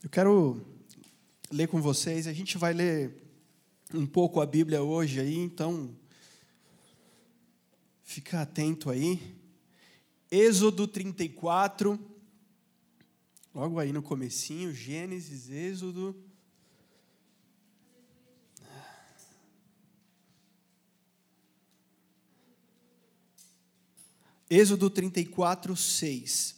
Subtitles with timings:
[0.00, 0.64] Eu quero
[1.50, 3.20] ler com vocês, a gente vai ler
[3.92, 5.92] um pouco a Bíblia hoje aí, então
[8.04, 9.36] fica atento aí.
[10.30, 11.98] Êxodo 34,
[13.52, 16.14] logo aí no comecinho, Gênesis, Êxodo.
[24.48, 26.57] Êxodo 34, 6.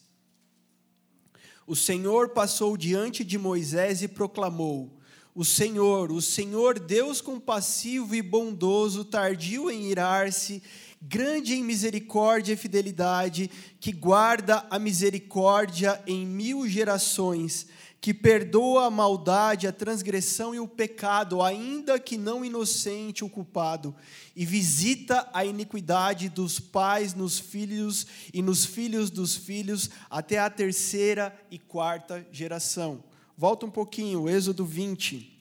[1.71, 4.91] O Senhor passou diante de Moisés e proclamou:
[5.33, 10.61] O Senhor, o Senhor, Deus compassivo e bondoso, tardio em irar-se,
[11.01, 17.69] grande em misericórdia e fidelidade, que guarda a misericórdia em mil gerações
[18.01, 23.95] que perdoa a maldade, a transgressão e o pecado, ainda que não inocente o culpado,
[24.35, 30.49] e visita a iniquidade dos pais nos filhos e nos filhos dos filhos, até a
[30.49, 33.05] terceira e quarta geração.
[33.37, 35.39] Volta um pouquinho, Êxodo 20.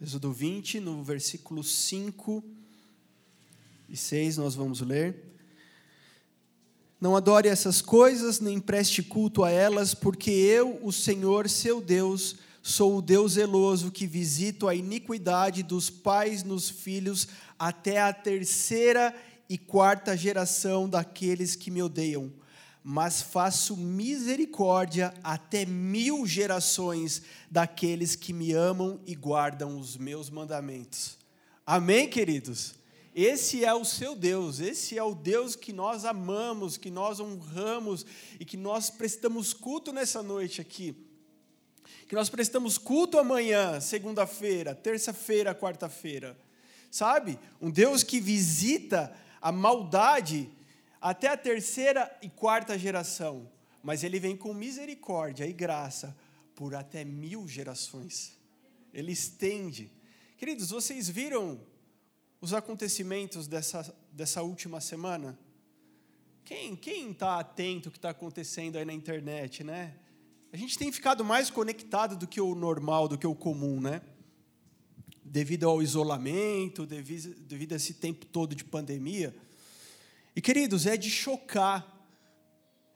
[0.00, 2.42] Êxodo 20, no versículo 5
[3.86, 5.33] e 6, nós vamos ler.
[7.04, 12.36] Não adore essas coisas, nem preste culto a elas, porque eu, o Senhor, seu Deus,
[12.62, 19.14] sou o Deus zeloso que visito a iniquidade dos pais nos filhos até a terceira
[19.50, 22.32] e quarta geração daqueles que me odeiam.
[22.82, 31.18] Mas faço misericórdia até mil gerações daqueles que me amam e guardam os meus mandamentos.
[31.66, 32.74] Amém, queridos?
[33.14, 38.04] Esse é o seu Deus, esse é o Deus que nós amamos, que nós honramos
[38.40, 40.96] e que nós prestamos culto nessa noite aqui.
[42.08, 46.36] Que nós prestamos culto amanhã, segunda-feira, terça-feira, quarta-feira.
[46.90, 47.38] Sabe?
[47.60, 50.50] Um Deus que visita a maldade
[51.00, 53.48] até a terceira e quarta geração,
[53.80, 56.16] mas ele vem com misericórdia e graça
[56.54, 58.36] por até mil gerações.
[58.92, 59.88] Ele estende.
[60.36, 61.60] Queridos, vocês viram
[62.40, 65.38] os acontecimentos dessa, dessa última semana?
[66.44, 69.94] Quem quem está atento ao que está acontecendo aí na internet, né?
[70.52, 74.02] A gente tem ficado mais conectado do que o normal, do que o comum, né?
[75.24, 79.34] Devido ao isolamento, devido, devido a esse tempo todo de pandemia.
[80.36, 82.06] E, queridos, é de chocar,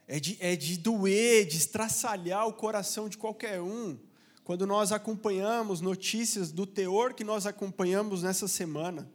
[0.07, 3.99] é de, é de doer, de estraçalhar o coração de qualquer um,
[4.45, 9.11] quando nós acompanhamos notícias do teor que nós acompanhamos nessa semana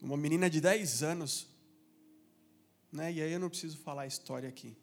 [0.00, 1.46] uma menina de 10 anos,
[2.90, 3.12] né?
[3.12, 4.76] E aí eu não preciso falar a história aqui.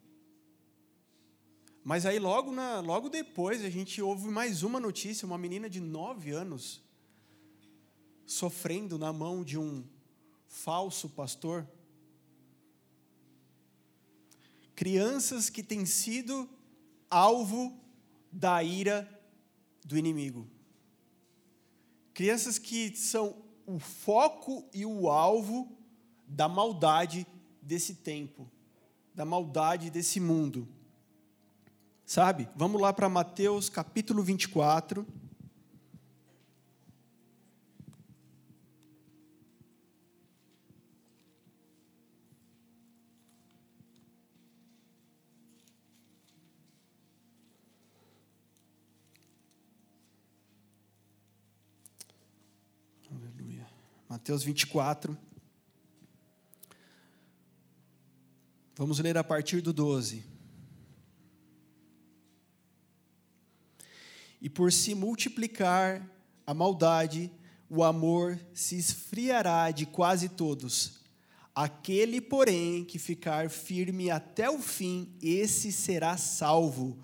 [1.84, 5.80] Mas aí logo, na, logo depois a gente ouve mais uma notícia, uma menina de
[5.80, 6.82] 9 anos
[8.26, 9.84] sofrendo na mão de um
[10.48, 11.68] falso pastor.
[14.76, 16.48] Crianças que têm sido
[17.10, 17.80] alvo
[18.32, 19.10] da ira
[19.84, 20.48] do inimigo.
[22.14, 25.70] Crianças que são o foco e o alvo
[26.26, 27.28] da maldade
[27.62, 28.50] desse tempo,
[29.14, 30.66] da maldade desse mundo.
[32.06, 32.48] Sabe?
[32.56, 35.06] Vamos lá para Mateus capítulo 24.
[54.18, 55.16] Mateus 24.
[58.76, 60.24] Vamos ler a partir do 12.
[64.42, 66.04] E por se multiplicar
[66.48, 67.32] a maldade,
[67.70, 71.02] o amor se esfriará de quase todos.
[71.54, 76.98] Aquele, porém, que ficar firme até o fim, esse será salvo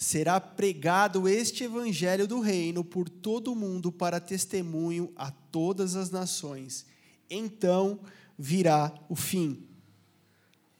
[0.00, 6.10] será pregado este evangelho do reino por todo o mundo para testemunho a todas as
[6.10, 6.86] nações.
[7.28, 8.00] Então
[8.38, 9.68] virá o fim.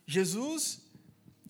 [0.06, 0.80] Jesus,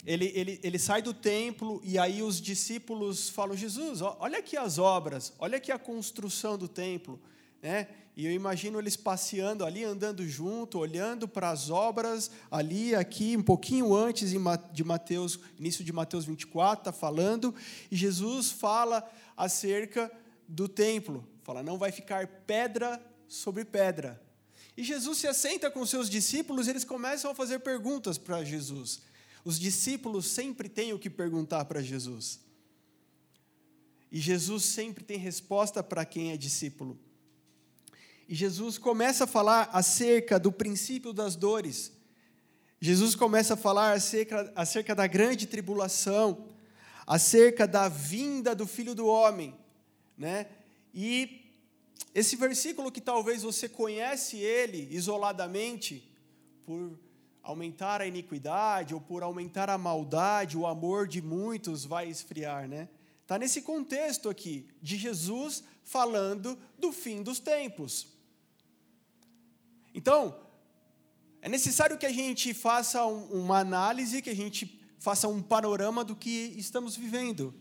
[0.04, 4.76] ele, ele, ele sai do templo e aí os discípulos falam: Jesus, olha aqui as
[4.76, 7.20] obras, olha aqui a construção do templo.
[7.62, 7.86] Né?
[8.16, 13.42] E eu imagino eles passeando ali, andando junto, olhando para as obras ali, aqui, um
[13.42, 17.54] pouquinho antes de Mateus, início de Mateus 24, está falando,
[17.90, 20.10] e Jesus fala acerca
[20.46, 21.26] do templo.
[21.42, 24.20] Fala, não vai ficar pedra sobre pedra.
[24.76, 29.02] E Jesus se assenta com seus discípulos e eles começam a fazer perguntas para Jesus.
[29.44, 32.40] Os discípulos sempre têm o que perguntar para Jesus.
[34.12, 36.98] E Jesus sempre tem resposta para quem é discípulo.
[38.30, 41.92] E Jesus começa a falar acerca do princípio das dores.
[42.80, 46.46] Jesus começa a falar acerca, acerca da grande tribulação,
[47.04, 49.52] acerca da vinda do Filho do Homem,
[50.16, 50.46] né?
[50.94, 51.50] E
[52.14, 56.08] esse versículo que talvez você conhece ele isoladamente
[56.64, 56.96] por
[57.42, 62.88] aumentar a iniquidade ou por aumentar a maldade, o amor de muitos vai esfriar, né?
[63.22, 68.19] Está nesse contexto aqui de Jesus falando do fim dos tempos.
[69.94, 70.36] Então,
[71.42, 76.14] é necessário que a gente faça uma análise, que a gente faça um panorama do
[76.14, 77.54] que estamos vivendo,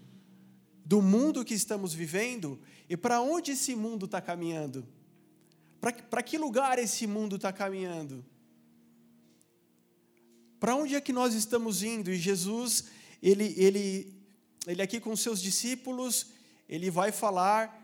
[0.84, 2.60] do mundo que estamos vivendo
[2.90, 4.86] e para onde esse mundo está caminhando.
[5.80, 8.26] Para que lugar esse mundo está caminhando?
[10.60, 12.12] Para onde é que nós estamos indo?
[12.12, 12.86] E Jesus,
[13.24, 14.14] ele, ele,
[14.68, 16.32] ele aqui com seus discípulos,
[16.68, 17.79] ele vai falar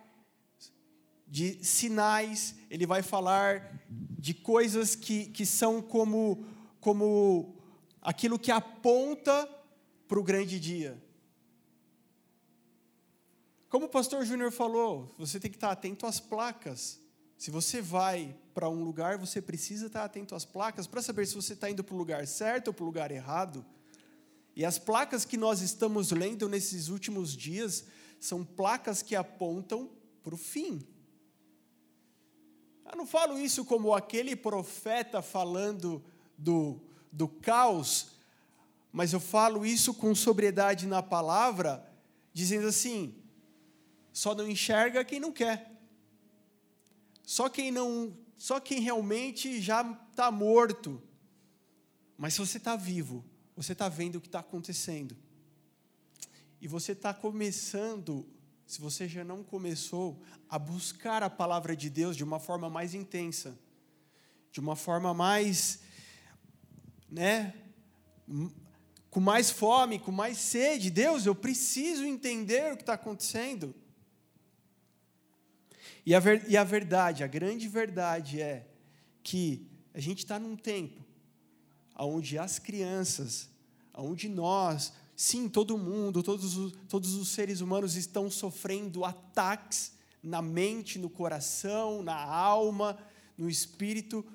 [1.28, 6.46] de sinais, ele vai falar de coisas que, que são como,
[6.80, 7.56] como
[8.02, 9.50] aquilo que aponta
[10.08, 11.02] para o grande dia.
[13.70, 17.00] Como o pastor Júnior falou, você tem que estar atento às placas.
[17.38, 21.36] Se você vai para um lugar, você precisa estar atento às placas para saber se
[21.36, 23.66] você está indo para o lugar certo ou para o lugar errado.
[24.56, 27.86] E as placas que nós estamos lendo nesses últimos dias
[28.20, 29.90] são placas que apontam
[30.24, 30.88] para o fim.
[32.86, 36.04] Eu não falo isso como aquele profeta falando
[36.38, 36.80] do,
[37.12, 38.12] do caos,
[38.92, 41.86] mas eu falo isso com sobriedade na palavra,
[42.34, 43.16] dizendo assim:
[44.14, 45.72] só não enxerga quem não quer.
[47.24, 49.82] Só quem não só quem realmente já
[50.12, 51.02] está morto.
[52.18, 55.18] Mas se você está vivo, você está vendo o que está acontecendo.
[56.62, 58.26] E você está começando,
[58.66, 62.94] se você já não começou, a buscar a palavra de Deus de uma forma mais
[62.94, 63.58] intensa,
[64.52, 65.82] de uma forma mais,
[67.10, 67.54] né,
[69.10, 70.90] com mais fome, com mais sede.
[70.90, 73.76] Deus, eu preciso entender o que está acontecendo.
[76.06, 78.68] E a, ver, e a verdade, a grande verdade é
[79.24, 81.04] que a gente está num tempo
[81.98, 83.50] onde as crianças,
[83.94, 90.42] onde nós, sim, todo mundo, todos os, todos os seres humanos estão sofrendo ataques na
[90.42, 92.98] mente, no coração, na alma,
[93.38, 94.26] no espírito,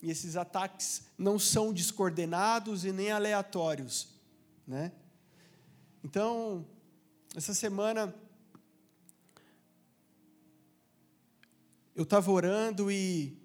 [0.00, 4.08] e esses ataques não são descoordenados e nem aleatórios,
[4.66, 4.92] né?
[6.04, 6.64] Então,
[7.34, 8.14] essa semana
[11.96, 13.36] eu estava orando e,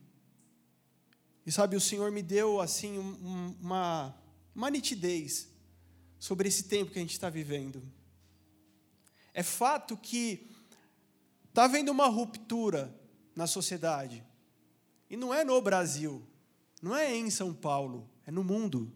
[1.44, 4.16] e, sabe, o Senhor me deu, assim, um, uma,
[4.54, 5.53] uma nitidez
[6.24, 7.84] sobre esse tempo que a gente está vivendo.
[9.34, 10.50] É fato que
[11.50, 12.98] está havendo uma ruptura
[13.36, 14.26] na sociedade.
[15.10, 16.26] E não é no Brasil,
[16.82, 18.90] não é em São Paulo, é no mundo.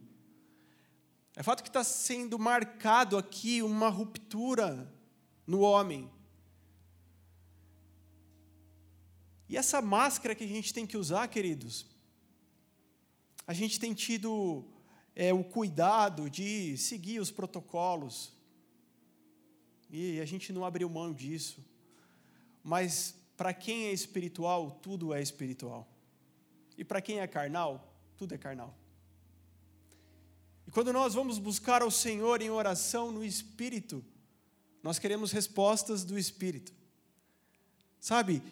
[1.36, 4.90] É fato que está sendo marcado aqui uma ruptura
[5.46, 6.10] no homem.
[9.50, 11.88] E essa máscara que a gente tem que usar, queridos,
[13.46, 14.66] a gente tem tido
[15.20, 18.32] é, o cuidado de seguir os protocolos,
[19.90, 21.66] e a gente não abriu mão disso.
[22.64, 25.92] Mas para quem é espiritual, tudo é espiritual.
[26.78, 28.78] E para quem é carnal, tudo é carnal.
[30.68, 34.06] E quando nós vamos buscar ao Senhor em oração no Espírito,
[34.84, 36.76] nós queremos respostas do Espírito.
[38.00, 38.44] Sabe,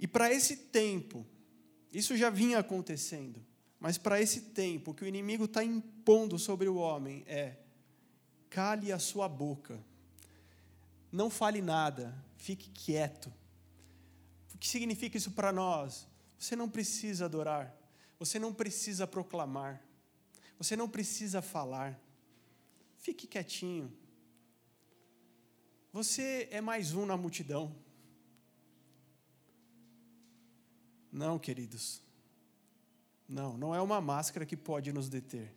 [0.00, 1.24] e para esse tempo,
[1.92, 3.46] isso já vinha acontecendo,
[3.80, 7.56] mas para esse tempo, o que o inimigo está impondo sobre o homem é:
[8.50, 9.82] cale a sua boca,
[11.12, 13.32] não fale nada, fique quieto.
[14.54, 16.08] O que significa isso para nós?
[16.36, 17.76] Você não precisa adorar,
[18.18, 19.80] você não precisa proclamar,
[20.58, 22.00] você não precisa falar,
[22.96, 23.96] fique quietinho.
[25.92, 27.74] Você é mais um na multidão.
[31.10, 32.07] Não, queridos.
[33.28, 35.54] Não, não é uma máscara que pode nos deter.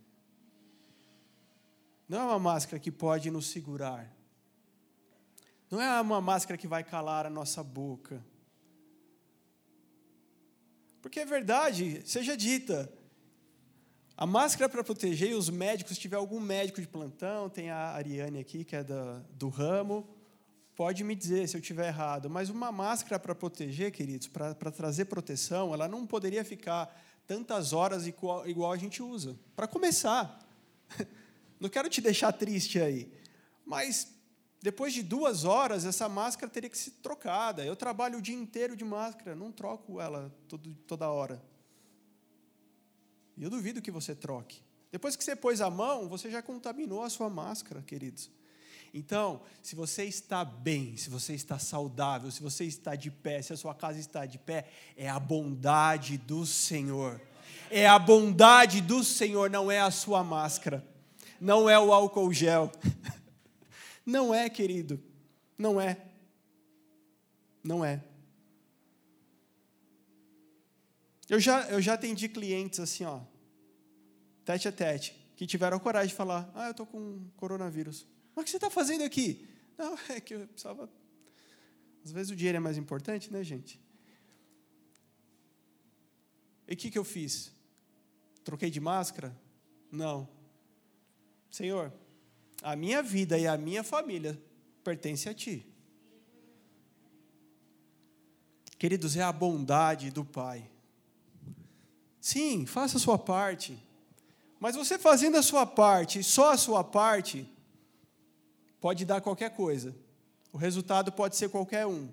[2.07, 4.11] Não é uma máscara que pode nos segurar.
[5.69, 8.21] Não é uma máscara que vai calar a nossa boca.
[11.01, 12.91] Porque é verdade, seja dita,
[14.17, 18.39] a máscara para proteger os médicos, se tiver algum médico de plantão, tem a Ariane
[18.39, 20.07] aqui, que é da, do ramo,
[20.75, 25.05] Pode me dizer se eu estiver errado, mas uma máscara para proteger, queridos, para trazer
[25.05, 26.89] proteção, ela não poderia ficar
[27.27, 29.37] tantas horas igual, a gente usa.
[29.55, 30.47] Para começar,
[31.59, 33.11] não quero te deixar triste aí,
[33.65, 34.13] mas
[34.61, 37.65] depois de duas horas, essa máscara teria que ser trocada.
[37.65, 41.41] Eu trabalho o dia inteiro de máscara, não troco ela todo, toda hora.
[43.35, 44.61] E eu duvido que você troque.
[44.91, 48.29] Depois que você pôs a mão, você já contaminou a sua máscara, queridos.
[48.93, 53.53] Então, se você está bem, se você está saudável, se você está de pé, se
[53.53, 54.67] a sua casa está de pé,
[54.97, 57.21] é a bondade do Senhor.
[57.69, 60.85] É a bondade do Senhor, não é a sua máscara.
[61.39, 62.71] Não é o álcool gel.
[64.05, 65.01] Não é, querido.
[65.57, 65.95] Não é.
[67.63, 68.03] Não é.
[71.29, 73.21] Eu já, eu já atendi clientes assim, ó,
[74.43, 78.05] tete a tete, que tiveram coragem de falar: Ah, eu estou com coronavírus.
[78.35, 79.47] Mas o que você está fazendo aqui?
[79.77, 80.89] Não, é que eu precisava.
[82.03, 83.79] Às vezes o dinheiro é mais importante, né, gente?
[86.67, 87.51] E o que, que eu fiz?
[88.43, 89.35] Troquei de máscara?
[89.91, 90.27] Não.
[91.49, 91.93] Senhor,
[92.61, 94.41] a minha vida e a minha família
[94.83, 95.67] pertence a Ti.
[98.79, 100.67] Queridos, é a bondade do Pai.
[102.19, 103.77] Sim, faça a sua parte.
[104.59, 107.47] Mas você fazendo a sua parte, só a sua parte,
[108.81, 109.95] pode dar qualquer coisa.
[110.51, 112.09] O resultado pode ser qualquer um.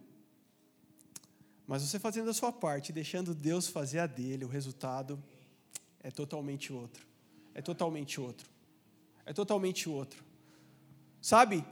[1.66, 5.22] Mas você fazendo a sua parte, deixando Deus fazer a dele, o resultado
[6.00, 7.04] é totalmente outro.
[7.54, 8.48] É totalmente outro.
[9.26, 10.22] É totalmente outro.
[11.20, 11.64] Sabe?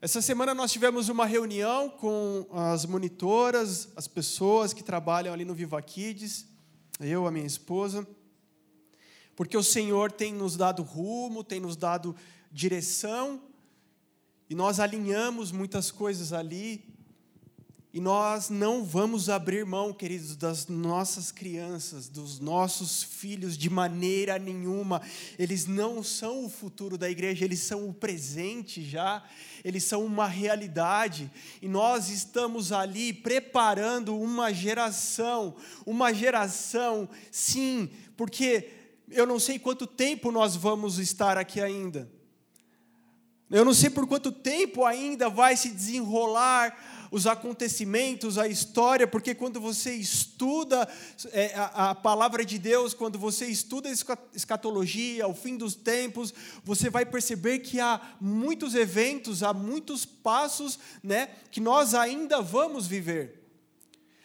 [0.00, 5.54] Essa semana nós tivemos uma reunião com as monitoras, as pessoas que trabalham ali no
[5.54, 6.46] Viva Kids,
[7.00, 8.06] eu, a minha esposa,
[9.36, 12.16] porque o Senhor tem nos dado rumo, tem nos dado
[12.50, 13.42] direção,
[14.50, 16.84] e nós alinhamos muitas coisas ali,
[17.92, 24.38] e nós não vamos abrir mão, queridos, das nossas crianças, dos nossos filhos, de maneira
[24.38, 25.02] nenhuma.
[25.36, 29.24] Eles não são o futuro da igreja, eles são o presente já,
[29.64, 31.30] eles são uma realidade.
[31.60, 38.68] E nós estamos ali preparando uma geração, uma geração, sim, porque
[39.10, 42.19] eu não sei quanto tempo nós vamos estar aqui ainda.
[43.50, 49.34] Eu não sei por quanto tempo ainda vai se desenrolar os acontecimentos, a história, porque
[49.34, 50.88] quando você estuda
[51.32, 53.92] é, a, palavra de Deus, quando você estuda a
[54.32, 60.78] escatologia, o fim dos tempos, você vai perceber que há muitos eventos, há muitos passos
[61.02, 63.50] né, que nós ainda vamos viver.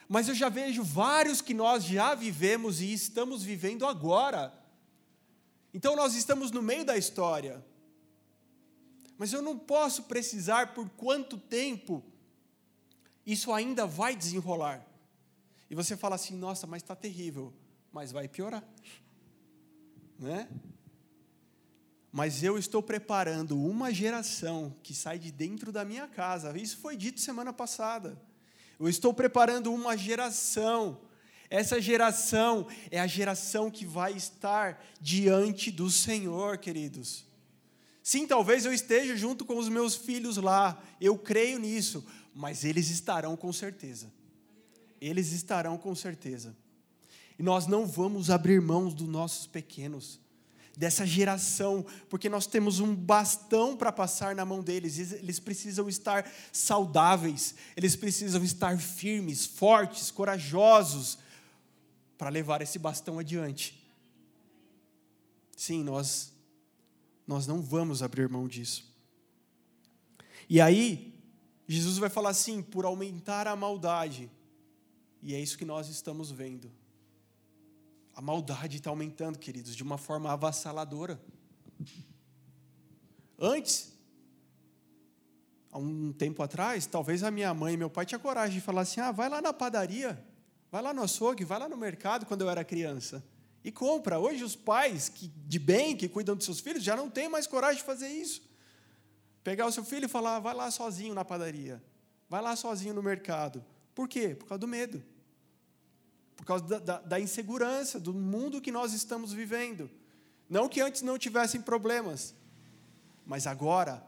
[0.07, 4.53] Mas eu já vejo vários que nós já vivemos e estamos vivendo agora.
[5.73, 7.65] Então nós estamos no meio da história
[9.17, 12.03] mas eu não posso precisar por quanto tempo
[13.25, 14.85] isso ainda vai desenrolar.
[15.69, 17.53] E você fala assim: nossa, mas está terrível,
[17.91, 18.63] mas vai piorar,
[20.19, 20.47] né?
[22.11, 26.57] Mas eu estou preparando uma geração que sai de dentro da minha casa.
[26.57, 28.17] Isso foi dito semana passada.
[28.79, 31.01] Eu estou preparando uma geração.
[31.49, 37.25] Essa geração é a geração que vai estar diante do Senhor, queridos.
[38.07, 42.91] Sim, talvez eu esteja junto com os meus filhos lá, eu creio nisso, mas eles
[42.91, 44.13] estarão com certeza.
[45.01, 46.55] Eles estarão com certeza.
[47.39, 50.19] E nós não vamos abrir mãos dos nossos pequenos,
[50.77, 54.99] dessa geração, porque nós temos um bastão para passar na mão deles.
[54.99, 61.17] Eles precisam estar saudáveis, eles precisam estar firmes, fortes, corajosos,
[62.19, 63.83] para levar esse bastão adiante.
[65.57, 66.34] Sim, nós
[67.27, 68.93] nós não vamos abrir mão disso.
[70.49, 71.13] E aí,
[71.67, 74.31] Jesus vai falar assim: por aumentar a maldade.
[75.21, 76.71] E é isso que nós estamos vendo.
[78.13, 81.19] A maldade está aumentando, queridos, de uma forma avassaladora.
[83.37, 83.91] Antes,
[85.71, 88.81] há um tempo atrás, talvez a minha mãe e meu pai tinham coragem de falar
[88.81, 90.23] assim: ah, vai lá na padaria,
[90.71, 93.23] vai lá no açougue, vai lá no mercado quando eu era criança
[93.65, 94.19] e compra.
[94.19, 97.47] Hoje os pais que, de bem, que cuidam dos seus filhos, já não têm mais
[97.47, 98.47] coragem de fazer isso.
[99.43, 101.83] Pegar o seu filho e falar, vai lá sozinho na padaria,
[102.29, 103.65] vai lá sozinho no mercado.
[103.95, 104.35] Por quê?
[104.35, 105.03] Por causa do medo.
[106.35, 109.89] Por causa da, da, da insegurança, do mundo que nós estamos vivendo.
[110.47, 112.35] Não que antes não tivessem problemas,
[113.25, 114.05] mas agora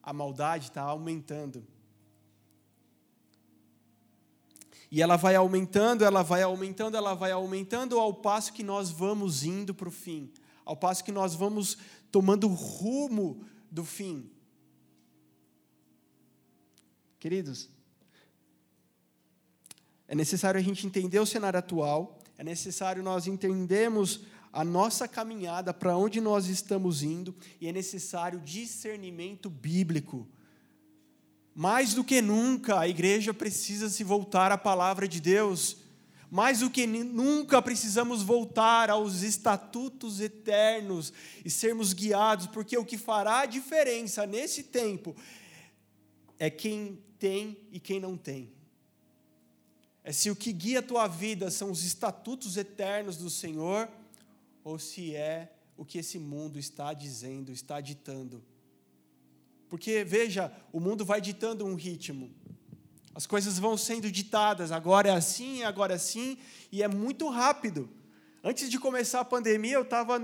[0.00, 1.66] a maldade está aumentando.
[4.90, 9.44] E ela vai aumentando, ela vai aumentando, ela vai aumentando, ao passo que nós vamos
[9.44, 10.32] indo para o fim,
[10.64, 11.78] ao passo que nós vamos
[12.10, 14.28] tomando rumo do fim.
[17.20, 17.68] Queridos,
[20.08, 25.72] é necessário a gente entender o cenário atual, é necessário nós entendermos a nossa caminhada,
[25.72, 30.26] para onde nós estamos indo, e é necessário discernimento bíblico
[31.54, 35.78] mais do que nunca, a igreja precisa se voltar à palavra de Deus.
[36.30, 41.12] Mais do que nunca precisamos voltar aos estatutos eternos
[41.44, 45.16] e sermos guiados, porque o que fará a diferença nesse tempo
[46.38, 48.52] é quem tem e quem não tem.
[50.04, 53.88] É se o que guia a tua vida são os estatutos eternos do Senhor
[54.62, 58.42] ou se é o que esse mundo está dizendo, está ditando.
[59.70, 62.30] Porque, veja, o mundo vai ditando um ritmo.
[63.14, 66.36] As coisas vão sendo ditadas, agora é assim, agora é assim,
[66.70, 67.88] e é muito rápido.
[68.42, 70.16] Antes de começar a pandemia, eu estava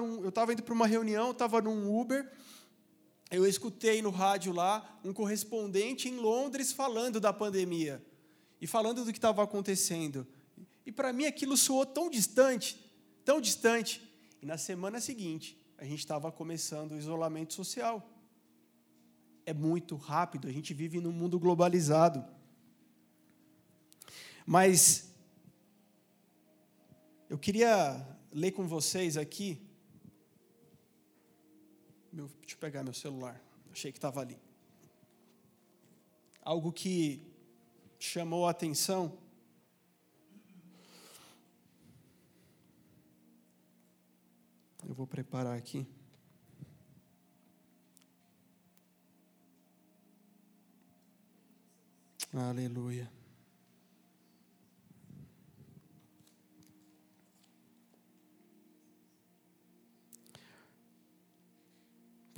[0.52, 2.30] indo para uma reunião, estava num Uber,
[3.30, 8.04] eu escutei no rádio lá um correspondente em Londres falando da pandemia
[8.60, 10.26] e falando do que estava acontecendo.
[10.84, 12.78] E para mim aquilo soou tão distante,
[13.24, 14.00] tão distante.
[14.40, 18.08] E na semana seguinte, a gente estava começando o isolamento social.
[19.46, 22.22] É muito rápido, a gente vive num mundo globalizado.
[24.44, 25.14] Mas
[27.30, 29.64] eu queria ler com vocês aqui.
[32.12, 33.40] Meu, deixa eu pegar meu celular.
[33.70, 34.36] Achei que estava ali.
[36.42, 37.22] Algo que
[37.98, 39.16] chamou a atenção.
[44.88, 45.86] Eu vou preparar aqui.
[52.33, 53.11] Aleluia.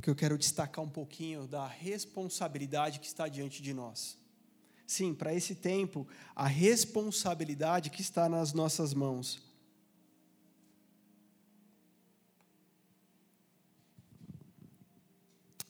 [0.08, 4.16] porque eu quero destacar um pouquinho da responsabilidade que está diante de nós.
[4.86, 9.42] Sim, para esse tempo, a responsabilidade que está nas nossas mãos.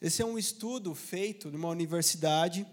[0.01, 2.65] Esse é um estudo feito numa universidade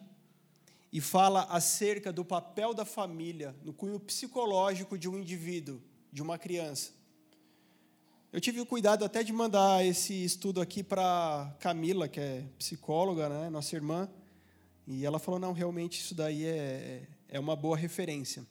[0.96, 6.38] e fala acerca do papel da família no cunho psicológico de um indivíduo, de uma
[6.38, 6.94] criança.
[8.32, 13.28] Eu tive o cuidado até de mandar esse estudo aqui para Camila, que é psicóloga,
[13.28, 14.10] né, nossa irmã,
[14.88, 18.48] e ela falou: não, realmente isso daí é, é uma boa referência.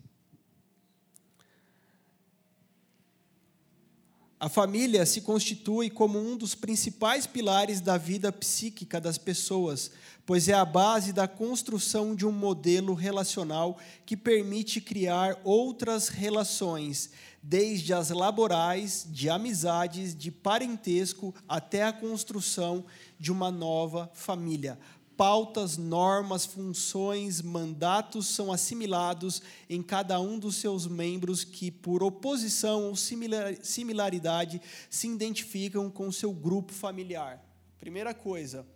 [4.44, 9.90] A família se constitui como um dos principais pilares da vida psíquica das pessoas,
[10.26, 17.08] pois é a base da construção de um modelo relacional que permite criar outras relações,
[17.42, 22.84] desde as laborais, de amizades, de parentesco, até a construção
[23.18, 24.78] de uma nova família.
[25.16, 32.88] Pautas, normas, funções, mandatos são assimilados em cada um dos seus membros que, por oposição
[32.88, 37.44] ou similaridade, se identificam com o seu grupo familiar.
[37.78, 38.66] Primeira coisa,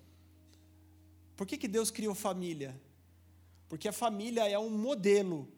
[1.37, 2.81] por que, que Deus criou família?
[3.69, 5.49] Porque a família é um modelo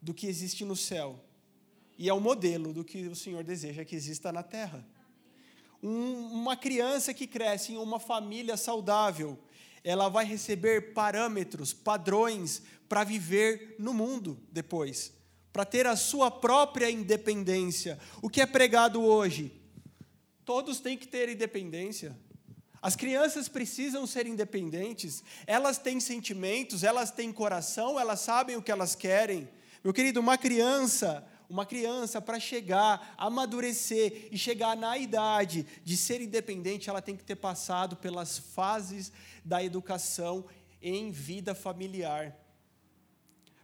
[0.00, 1.20] do que existe no céu
[1.98, 4.86] e é o modelo do que o Senhor deseja que exista na terra.
[5.82, 9.38] Um, uma criança que cresce em uma família saudável,
[9.86, 15.12] ela vai receber parâmetros, padrões para viver no mundo depois,
[15.52, 17.96] para ter a sua própria independência.
[18.20, 19.52] O que é pregado hoje?
[20.44, 22.18] Todos têm que ter independência.
[22.82, 28.72] As crianças precisam ser independentes, elas têm sentimentos, elas têm coração, elas sabem o que
[28.72, 29.48] elas querem.
[29.84, 36.20] Meu querido, uma criança uma criança, para chegar, amadurecer e chegar na idade de ser
[36.20, 39.12] independente, ela tem que ter passado pelas fases
[39.44, 40.44] da educação
[40.82, 42.36] em vida familiar.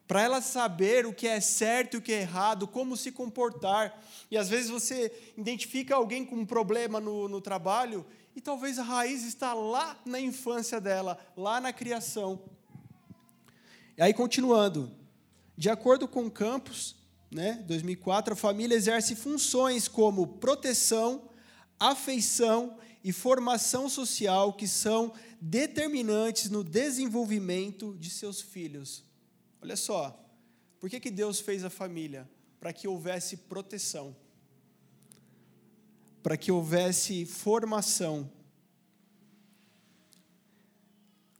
[0.06, 3.98] Para ela saber o que é certo e o que é errado, como se comportar.
[4.30, 8.82] E às vezes você identifica alguém com um problema no, no trabalho e talvez a
[8.82, 12.42] raiz está lá na infância dela, lá na criação.
[13.96, 14.90] E aí, continuando,
[15.56, 16.96] de acordo com Campos,
[17.32, 21.30] né, 2004, a família exerce funções como proteção,
[21.80, 29.02] afeição e formação social que são determinantes no desenvolvimento de seus filhos.
[29.60, 30.18] Olha só,
[30.78, 32.28] por que, que Deus fez a família?
[32.60, 34.14] Para que houvesse proteção,
[36.22, 38.30] para que houvesse formação.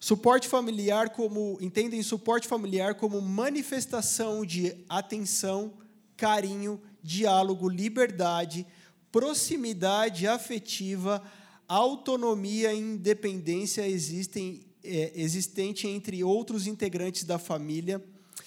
[0.03, 5.75] Suporte familiar como, entendem suporte familiar como manifestação de atenção,
[6.17, 8.67] carinho, diálogo, liberdade,
[9.13, 11.23] proximidade afetiva,
[11.69, 18.05] autonomia e independência existem, é, existente entre outros integrantes da família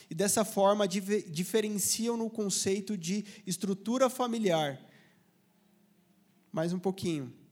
[0.10, 4.78] e dessa forma diferenciam no conceito de estrutura familiar.
[6.52, 7.45] Mais um pouquinho.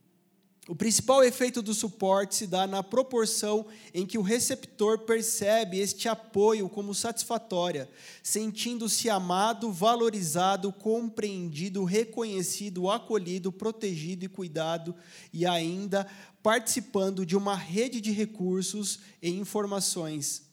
[0.66, 6.08] O principal efeito do suporte se dá na proporção em que o receptor percebe este
[6.08, 7.90] apoio como satisfatória,
[8.22, 14.96] sentindo-se amado, valorizado, compreendido, reconhecido, acolhido, protegido e cuidado,
[15.34, 16.10] e ainda
[16.42, 20.44] participando de uma rede de recursos e informações.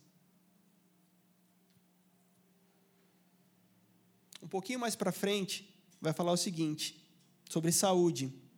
[4.42, 7.00] Um pouquinho mais para frente, vai falar o seguinte
[7.48, 8.49] sobre saúde.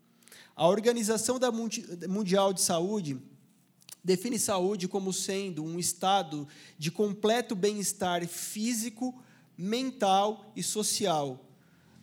[0.55, 1.39] A Organização
[2.09, 3.21] Mundial de Saúde
[4.05, 6.47] define saúde como sendo um estado
[6.79, 9.15] de completo bem-estar físico,
[9.57, 11.45] mental e social,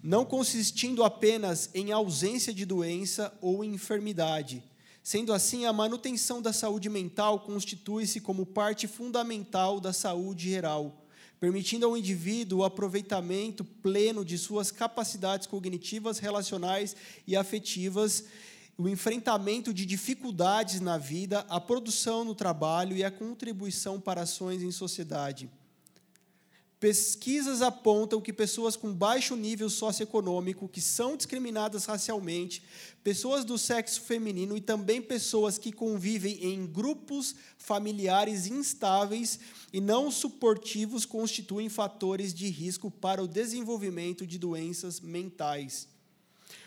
[0.02, 4.64] não consistindo apenas em ausência de doença ou enfermidade.
[5.04, 10.99] Sendo assim, a manutenção da saúde mental constitui-se como parte fundamental da saúde geral,
[11.40, 18.26] permitindo ao indivíduo o aproveitamento pleno de suas capacidades cognitivas, relacionais e afetivas,
[18.78, 24.62] o enfrentamento de dificuldades na vida, a produção no trabalho e a contribuição para ações
[24.62, 25.50] em sociedade.
[26.80, 32.64] Pesquisas apontam que pessoas com baixo nível socioeconômico, que são discriminadas racialmente,
[33.04, 39.40] pessoas do sexo feminino e também pessoas que convivem em grupos familiares instáveis
[39.74, 45.99] e não suportivos constituem fatores de risco para o desenvolvimento de doenças mentais.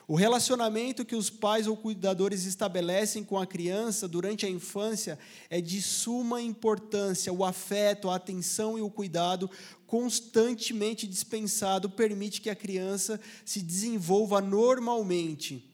[0.07, 5.19] O relacionamento que os pais ou cuidadores estabelecem com a criança durante a infância
[5.49, 7.33] é de suma importância.
[7.33, 9.51] O afeto, a atenção e o cuidado
[9.87, 15.69] constantemente dispensado permite que a criança se desenvolva normalmente.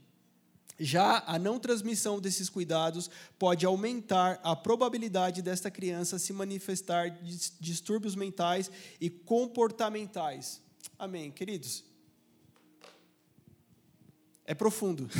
[0.78, 7.10] Já a não transmissão desses cuidados pode aumentar a probabilidade desta criança se manifestar
[7.58, 10.60] distúrbios mentais e comportamentais.
[10.96, 11.87] Amém, queridos?
[14.48, 15.10] É profundo.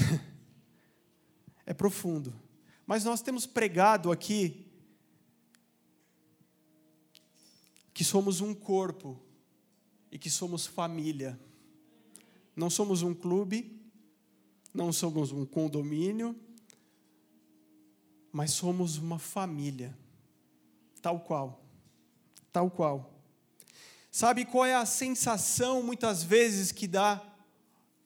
[1.67, 2.35] é profundo.
[2.87, 4.67] Mas nós temos pregado aqui
[7.93, 9.21] que somos um corpo
[10.11, 11.39] e que somos família.
[12.57, 13.79] Não somos um clube,
[14.73, 16.35] não somos um condomínio,
[18.33, 19.95] mas somos uma família,
[21.03, 21.67] tal qual.
[22.51, 23.13] Tal qual.
[24.11, 27.28] Sabe qual é a sensação muitas vezes que dá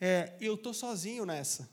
[0.05, 1.71] é, eu estou sozinho nessa.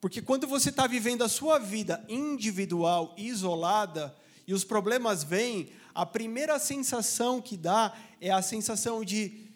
[0.00, 4.12] Porque quando você está vivendo a sua vida individual, isolada,
[4.48, 9.46] e os problemas vêm, a primeira sensação que dá é a sensação de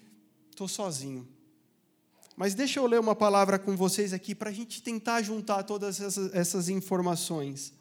[0.51, 1.29] estou sozinho.
[2.37, 6.01] Mas deixa eu ler uma palavra com vocês aqui para a gente tentar juntar todas
[6.01, 7.73] essas, essas informações.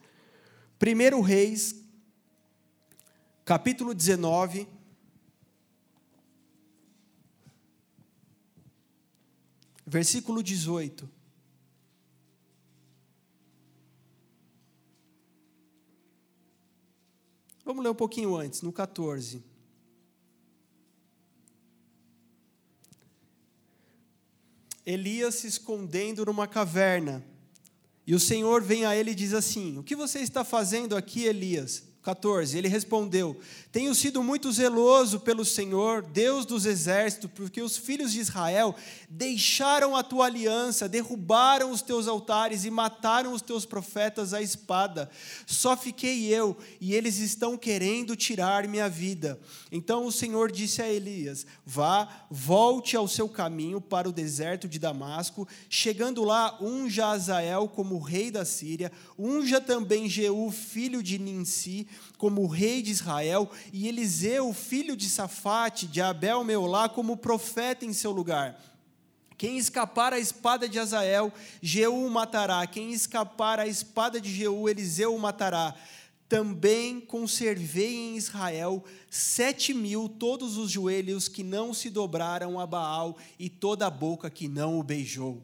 [0.81, 1.75] 1 Reis,
[3.45, 4.67] capítulo 19,
[9.89, 11.09] versículo 18.
[17.65, 19.43] Vamos ler um pouquinho antes, no 14.
[24.85, 27.25] Elias se escondendo numa caverna.
[28.05, 31.25] E o Senhor vem a ele e diz assim: O que você está fazendo aqui,
[31.25, 31.88] Elias?
[32.01, 32.57] 14.
[32.57, 33.37] Ele respondeu:
[33.71, 38.73] Tenho sido muito zeloso pelo Senhor, Deus dos exércitos, porque os filhos de Israel
[39.09, 45.09] deixaram a tua aliança, derrubaram os teus altares e mataram os teus profetas à espada.
[45.45, 49.39] Só fiquei eu, e eles estão querendo tirar minha vida.
[49.71, 54.79] Então o Senhor disse a Elias: Vá, volte ao seu caminho para o deserto de
[54.79, 55.47] Damasco.
[55.69, 62.47] Chegando lá, unja Azael como rei da Síria, unja também Jeú, filho de Ninsi como
[62.47, 68.11] rei de Israel, e Eliseu, filho de Safate, de Abel Meolá, como profeta em seu
[68.11, 68.59] lugar.
[69.37, 72.67] Quem escapar à espada de Azael, Jeú o matará.
[72.67, 75.73] Quem escapar à espada de Jeú, Eliseu o matará.
[76.27, 83.17] Também conservei em Israel sete mil todos os joelhos que não se dobraram a Baal
[83.39, 85.41] e toda a boca que não o beijou.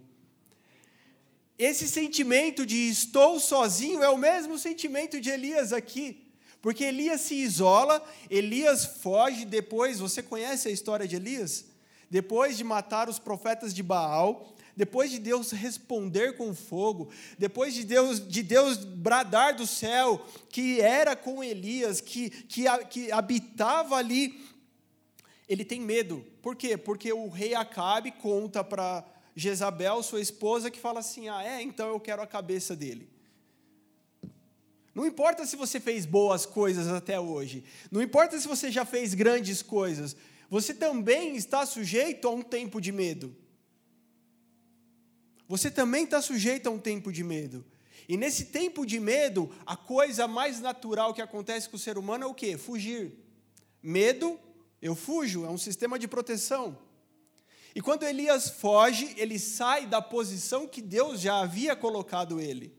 [1.58, 6.25] Esse sentimento de estou sozinho é o mesmo sentimento de Elias aqui.
[6.66, 11.66] Porque Elias se isola, Elias foge depois, você conhece a história de Elias?
[12.10, 17.84] Depois de matar os profetas de Baal, depois de Deus responder com fogo, depois de
[17.84, 24.44] Deus, de Deus bradar do céu que era com Elias, que, que, que habitava ali,
[25.48, 26.26] ele tem medo.
[26.42, 26.76] Por quê?
[26.76, 31.90] Porque o rei Acabe conta para Jezabel, sua esposa, que fala assim: ah, é, então
[31.90, 33.14] eu quero a cabeça dele.
[34.96, 39.14] Não importa se você fez boas coisas até hoje, não importa se você já fez
[39.14, 40.16] grandes coisas,
[40.50, 43.36] você também está sujeito a um tempo de medo.
[45.48, 47.64] você também está sujeito a um tempo de medo.
[48.08, 52.24] E nesse tempo de medo, a coisa mais natural que acontece com o ser humano
[52.24, 52.58] é o quê?
[52.58, 53.14] Fugir.
[53.84, 54.40] Medo,
[54.82, 56.78] eu fujo, é um sistema de proteção.
[57.76, 62.74] E quando Elias foge, ele sai da posição que Deus já havia colocado ele.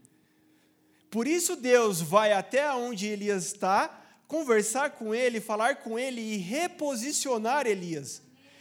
[1.17, 6.37] Por isso Deus vai até onde Elias está, conversar com ele, falar com ele e
[6.37, 8.21] reposicionar Elias.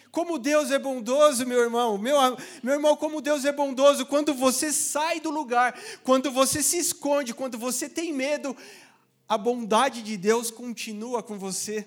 [0.09, 1.97] Como Deus é bondoso, meu irmão.
[1.97, 2.15] Meu,
[2.63, 4.05] meu irmão, como Deus é bondoso.
[4.05, 8.55] Quando você sai do lugar, quando você se esconde, quando você tem medo,
[9.27, 11.85] a bondade de Deus continua com você.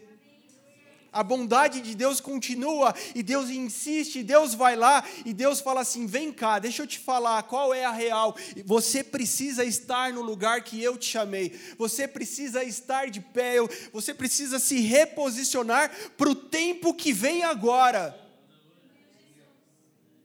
[1.11, 6.07] A bondade de Deus continua e Deus insiste, Deus vai lá e Deus fala assim:
[6.07, 8.37] vem cá, deixa eu te falar qual é a real.
[8.65, 13.55] Você precisa estar no lugar que eu te chamei, você precisa estar de pé,
[13.93, 18.19] você precisa se reposicionar para o tempo que vem agora.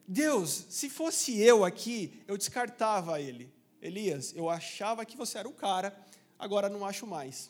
[0.05, 3.51] Deus, se fosse eu aqui, eu descartava ele.
[3.81, 5.97] Elias, eu achava que você era o cara,
[6.37, 7.49] agora não acho mais.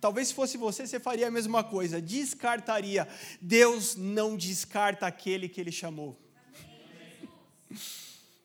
[0.00, 3.06] Talvez se fosse você, você faria a mesma coisa, descartaria.
[3.40, 6.18] Deus não descarta aquele que ele chamou.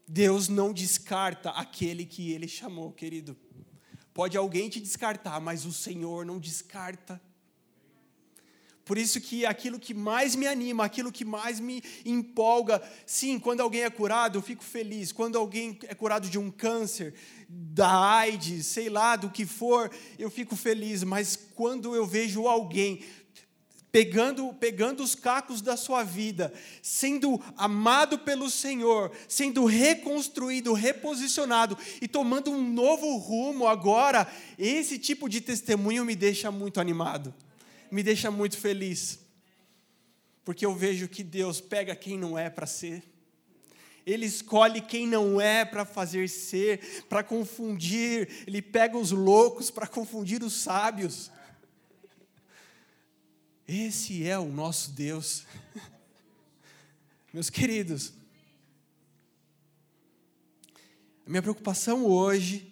[0.08, 3.38] Deus não descarta aquele que ele chamou, querido.
[4.14, 7.22] Pode alguém te descartar, mas o Senhor não descarta.
[8.86, 13.62] Por isso que aquilo que mais me anima, aquilo que mais me empolga, sim, quando
[13.62, 15.12] alguém é curado, eu fico feliz.
[15.12, 17.16] Quando alguém é curado de um câncer,
[17.48, 21.04] da AIDS, sei lá, do que for, eu fico feliz.
[21.04, 23.04] Mas quando eu vejo alguém
[23.92, 32.08] pegando, pegando os cacos da sua vida, sendo amado pelo Senhor, sendo reconstruído, reposicionado e
[32.08, 34.28] tomando um novo rumo agora,
[34.58, 37.34] esse tipo de testemunho me deixa muito animado
[37.96, 39.20] me deixa muito feliz,
[40.44, 43.04] porque eu vejo que Deus pega quem não é para ser,
[44.06, 49.88] Ele escolhe quem não é para fazer ser, para confundir, Ele pega os loucos para
[49.88, 51.32] confundir os sábios.
[53.68, 55.46] Esse é o nosso Deus.
[57.34, 58.14] Meus queridos,
[61.26, 62.72] a minha preocupação hoje,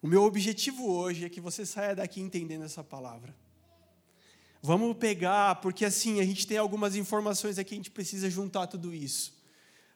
[0.00, 3.36] o meu objetivo hoje é que você saia daqui entendendo essa palavra.
[4.62, 8.94] Vamos pegar, porque assim, a gente tem algumas informações aqui, a gente precisa juntar tudo
[8.94, 9.34] isso,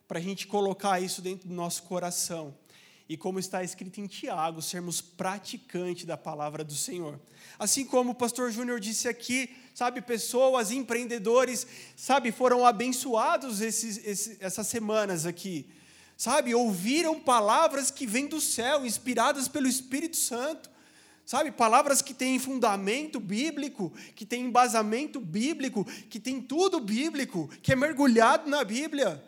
[0.09, 2.57] para a gente colocar isso dentro do nosso coração.
[3.09, 7.21] E como está escrito em Tiago, sermos praticantes da palavra do Senhor.
[7.59, 14.37] Assim como o pastor Júnior disse aqui, sabe, pessoas, empreendedores, sabe, foram abençoados esses, esses,
[14.41, 15.71] essas semanas aqui.
[16.17, 20.69] Sabe, ouviram palavras que vêm do céu, inspiradas pelo Espírito Santo
[21.29, 27.71] Sabe, palavras que têm fundamento bíblico, que têm embasamento bíblico, que tem tudo bíblico, que
[27.71, 29.23] é mergulhado na Bíblia,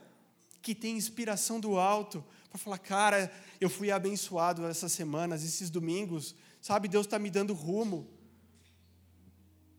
[0.63, 6.35] que tem inspiração do alto, para falar, cara, eu fui abençoado essas semanas, esses domingos,
[6.61, 8.11] sabe, Deus está me dando rumo.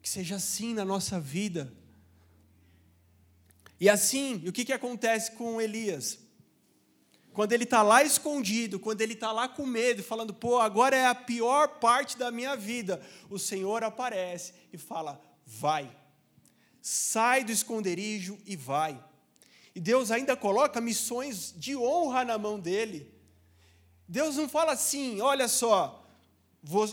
[0.01, 1.71] Que seja assim na nossa vida.
[3.79, 6.19] E assim, o que, que acontece com Elias?
[7.33, 11.05] Quando ele está lá escondido, quando ele está lá com medo, falando, pô, agora é
[11.05, 15.89] a pior parte da minha vida, o Senhor aparece e fala: vai,
[16.81, 19.01] sai do esconderijo e vai.
[19.73, 23.11] E Deus ainda coloca missões de honra na mão dele.
[24.07, 26.05] Deus não fala assim: olha só,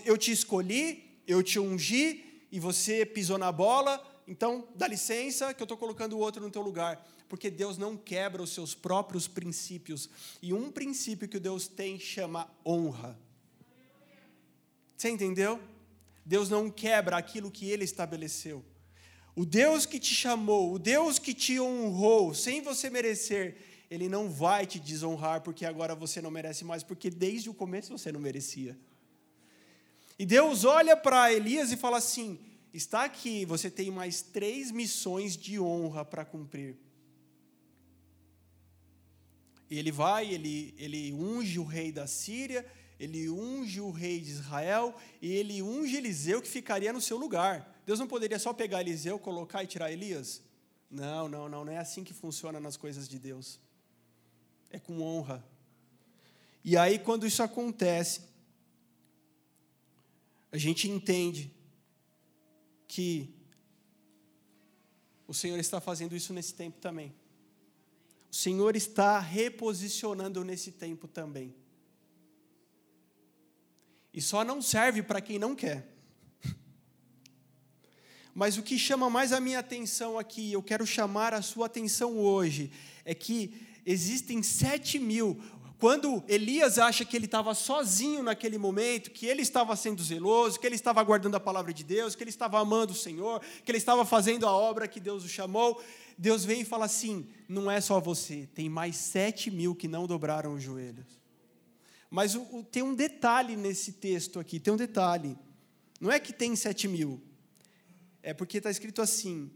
[0.05, 5.62] eu te escolhi, eu te ungi e você pisou na bola, então dá licença que
[5.62, 9.29] eu estou colocando o outro no teu lugar porque Deus não quebra os seus próprios
[9.29, 10.09] princípios.
[10.41, 13.19] E um princípio que Deus tem chama honra.
[14.97, 15.61] Você entendeu?
[16.25, 18.64] Deus não quebra aquilo que ele estabeleceu.
[19.38, 23.57] O Deus que te chamou, o Deus que te honrou sem você merecer,
[23.88, 27.96] ele não vai te desonrar porque agora você não merece mais, porque desde o começo
[27.96, 28.77] você não merecia.
[30.18, 32.37] E Deus olha para Elias e fala assim:
[32.74, 36.77] está aqui, você tem mais três missões de honra para cumprir.
[39.70, 42.66] E ele vai, ele, ele unge o rei da Síria,
[42.98, 47.80] ele unge o rei de Israel e ele unge Eliseu que ficaria no seu lugar.
[47.87, 50.42] Deus não poderia só pegar Eliseu, colocar e tirar Elias?
[50.90, 53.61] Não, não, não, não é assim que funciona nas coisas de Deus.
[54.70, 55.44] É com honra.
[56.64, 58.22] E aí, quando isso acontece,
[60.50, 61.54] a gente entende
[62.87, 63.34] que
[65.26, 67.14] o Senhor está fazendo isso nesse tempo também.
[68.30, 71.54] O Senhor está reposicionando nesse tempo também.
[74.18, 75.87] E só não serve para quem não quer.
[78.35, 82.18] Mas o que chama mais a minha atenção aqui, eu quero chamar a sua atenção
[82.18, 82.72] hoje,
[83.04, 83.54] é que
[83.87, 85.40] existem sete mil.
[85.78, 90.66] Quando Elias acha que ele estava sozinho naquele momento, que ele estava sendo zeloso, que
[90.66, 93.78] ele estava guardando a palavra de Deus, que ele estava amando o Senhor, que ele
[93.78, 95.81] estava fazendo a obra que Deus o chamou,
[96.18, 100.09] Deus vem e fala assim: não é só você, tem mais sete mil que não
[100.09, 101.07] dobraram os joelhos.
[102.11, 105.37] Mas o, o, tem um detalhe nesse texto aqui, tem um detalhe.
[106.01, 107.21] Não é que tem sete mil,
[108.23, 109.51] é porque está escrito assim: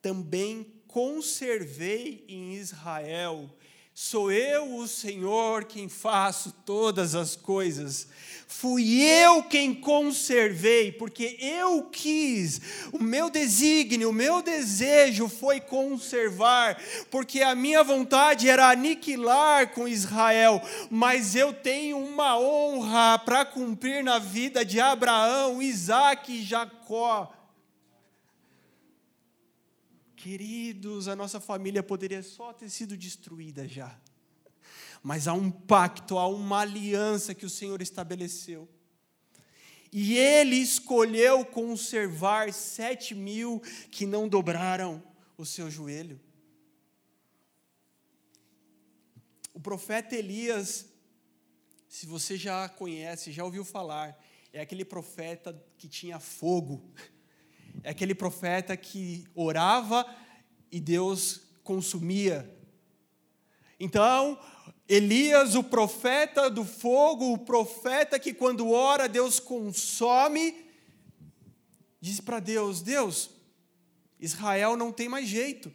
[0.00, 3.54] também conservei em Israel
[4.00, 8.06] Sou eu, o Senhor, quem faço todas as coisas.
[8.46, 12.60] Fui eu quem conservei, porque eu quis.
[12.92, 16.80] O meu desígnio, o meu desejo foi conservar,
[17.10, 24.04] porque a minha vontade era aniquilar com Israel, mas eu tenho uma honra para cumprir
[24.04, 27.34] na vida de Abraão, Isaac e Jacó.
[30.18, 33.96] Queridos, a nossa família poderia só ter sido destruída já.
[35.00, 38.68] Mas há um pacto, há uma aliança que o Senhor estabeleceu.
[39.92, 45.00] E ele escolheu conservar sete mil que não dobraram
[45.36, 46.20] o seu joelho.
[49.54, 50.86] O profeta Elias,
[51.88, 54.20] se você já conhece, já ouviu falar,
[54.52, 56.92] é aquele profeta que tinha fogo
[57.82, 60.06] é aquele profeta que orava
[60.70, 62.48] e Deus consumia.
[63.78, 64.38] Então,
[64.88, 70.66] Elias, o profeta do fogo, o profeta que quando ora Deus consome,
[72.00, 73.30] disse para Deus: Deus,
[74.18, 75.72] Israel não tem mais jeito.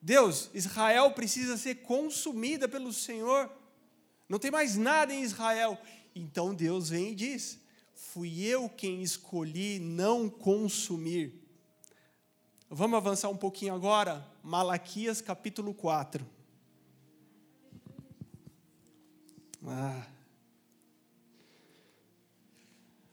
[0.00, 3.50] Deus, Israel precisa ser consumida pelo Senhor.
[4.28, 5.78] Não tem mais nada em Israel.
[6.14, 7.61] Então Deus vem e diz:
[8.12, 11.32] fui eu quem escolhi não consumir.
[12.68, 14.22] Vamos avançar um pouquinho agora?
[14.42, 16.26] Malaquias capítulo 4.
[19.66, 20.06] Ah.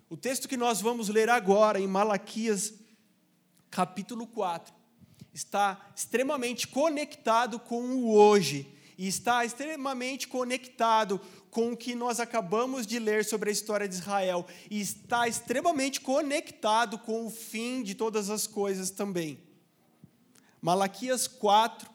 [0.09, 2.73] O texto que nós vamos ler agora, em Malaquias
[3.71, 4.73] capítulo 4,
[5.33, 12.85] está extremamente conectado com o hoje e está extremamente conectado com o que nós acabamos
[12.85, 17.95] de ler sobre a história de Israel e está extremamente conectado com o fim de
[17.95, 19.39] todas as coisas também.
[20.61, 21.89] Malaquias 4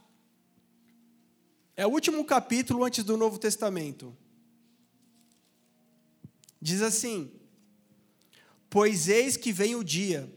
[1.77, 4.17] é o último capítulo antes do Novo Testamento.
[6.59, 7.31] Diz assim:
[8.71, 10.33] Pois eis que vem o dia,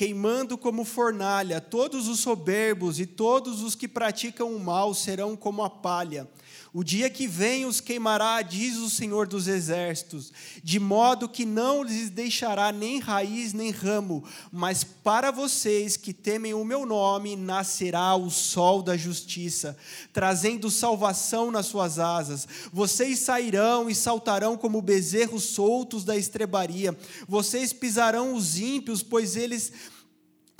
[0.00, 5.62] queimando como fornalha, todos os soberbos e todos os que praticam o mal serão como
[5.62, 6.26] a palha
[6.72, 11.82] o dia que vem os queimará, diz o Senhor dos Exércitos, de modo que não
[11.82, 18.14] lhes deixará nem raiz nem ramo, mas para vocês que temem o meu nome nascerá
[18.14, 19.76] o sol da justiça,
[20.12, 22.46] trazendo salvação nas suas asas.
[22.72, 29.72] Vocês sairão e saltarão como bezerros soltos da estrebaria, vocês pisarão os ímpios, pois eles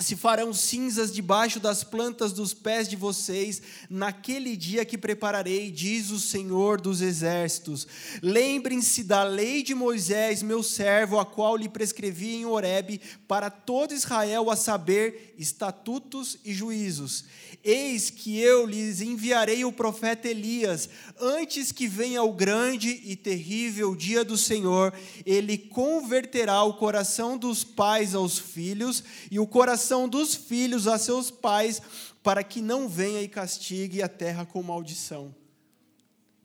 [0.00, 6.10] se farão cinzas debaixo das plantas dos pés de vocês, naquele dia que prepararei, diz
[6.10, 7.86] o Senhor dos Exércitos.
[8.22, 13.94] Lembrem-se da lei de Moisés, meu servo, a qual lhe prescrevi em Horebe, para todo
[13.94, 17.24] Israel, a saber, estatutos e juízos.
[17.62, 20.88] Eis que eu lhes enviarei o profeta Elias,
[21.20, 24.92] antes que venha o grande e terrível dia do Senhor,
[25.24, 31.30] ele converterá o coração dos pais aos filhos e o coração dos filhos a seus
[31.30, 31.80] pais,
[32.22, 35.35] para que não venha e castigue a terra com maldição.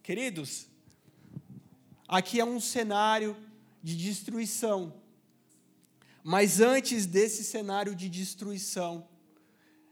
[0.04, 0.68] Queridos,
[2.08, 3.36] aqui é um cenário
[3.82, 4.94] de destruição.
[6.24, 9.08] Mas antes desse cenário de destruição,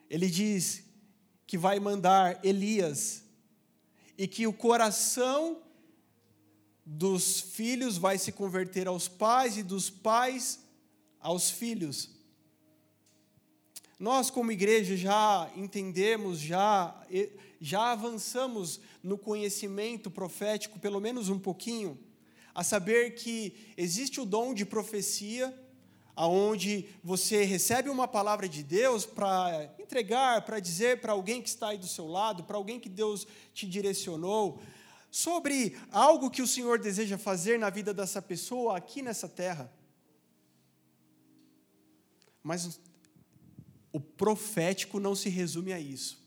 [0.10, 0.84] ele diz
[1.46, 3.24] que vai mandar Elias
[4.18, 5.62] e que o coração
[6.86, 10.60] dos filhos vai se converter aos pais e dos pais
[11.20, 12.10] aos filhos.
[13.98, 17.02] Nós, como igreja, já entendemos, já,
[17.62, 21.98] já avançamos no conhecimento profético, pelo menos um pouquinho,
[22.54, 25.58] a saber que existe o dom de profecia,
[26.16, 31.70] aonde você recebe uma palavra de Deus para entregar, para dizer para alguém que está
[31.70, 34.62] aí do seu lado, para alguém que Deus te direcionou,
[35.10, 39.72] sobre algo que o Senhor deseja fazer na vida dessa pessoa aqui nessa terra.
[42.42, 42.80] Mas
[43.92, 46.22] o profético não se resume a isso.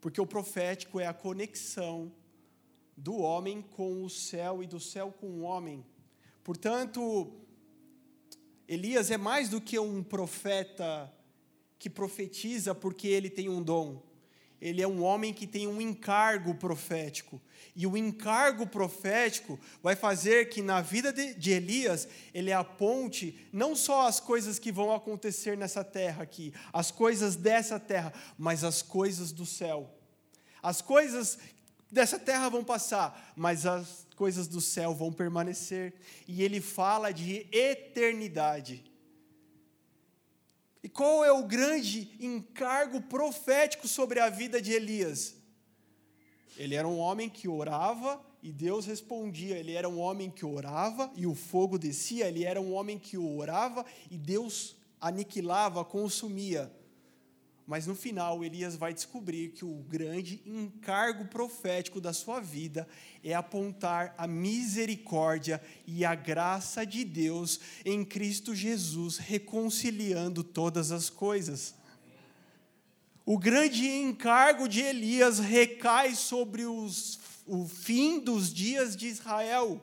[0.00, 2.12] Porque o profético é a conexão
[2.96, 5.84] do homem com o céu e do céu com o homem.
[6.44, 7.32] Portanto,
[8.68, 11.12] Elias é mais do que um profeta
[11.78, 14.02] que profetiza porque ele tem um dom.
[14.58, 17.40] ele é um homem que tem um encargo profético.
[17.74, 24.06] E o encargo profético vai fazer que na vida de, Elias ele aponte não só
[24.08, 29.30] as coisas que vão acontecer nessa terra aqui, as coisas dessa terra, mas as coisas
[29.30, 29.94] do céu.
[30.62, 31.38] As coisas
[31.92, 35.94] dessa terra vão passar, mas as coisas do céu vão permanecer.
[36.26, 38.82] E ele fala de eternidade.
[40.82, 45.36] E qual é o grande encargo profético sobre a vida de Elias?
[46.56, 49.58] Ele era um homem que orava e Deus respondia.
[49.58, 52.26] Ele era um homem que orava e o fogo descia.
[52.26, 56.72] Ele era um homem que orava e Deus aniquilava, consumia.
[57.66, 62.86] Mas no final, Elias vai descobrir que o grande encargo profético da sua vida
[63.24, 71.10] é apontar a misericórdia e a graça de Deus em Cristo Jesus, reconciliando todas as
[71.10, 71.74] coisas.
[73.24, 79.82] O grande encargo de Elias recai sobre os, o fim dos dias de Israel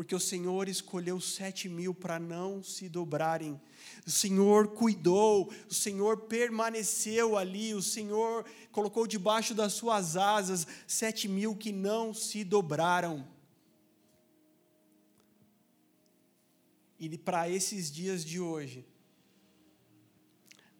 [0.00, 3.60] porque o Senhor escolheu sete mil para não se dobrarem.
[4.06, 11.28] O Senhor cuidou, o Senhor permaneceu ali, o Senhor colocou debaixo das suas asas sete
[11.28, 13.28] mil que não se dobraram.
[16.98, 18.86] E para esses dias de hoje,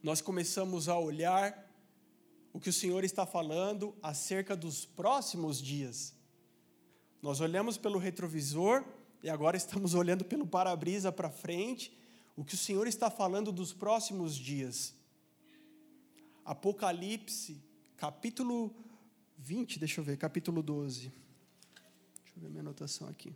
[0.01, 1.71] nós começamos a olhar
[2.51, 6.11] o que o Senhor está falando acerca dos próximos dias.
[7.21, 8.83] Nós olhamos pelo retrovisor
[9.23, 11.95] e agora estamos olhando pelo para-brisa para frente,
[12.35, 14.95] o que o Senhor está falando dos próximos dias.
[16.43, 17.61] Apocalipse,
[17.97, 18.73] capítulo
[19.37, 21.01] 20, deixa eu ver, capítulo 12.
[21.01, 21.13] Deixa
[22.35, 23.35] eu ver minha anotação aqui.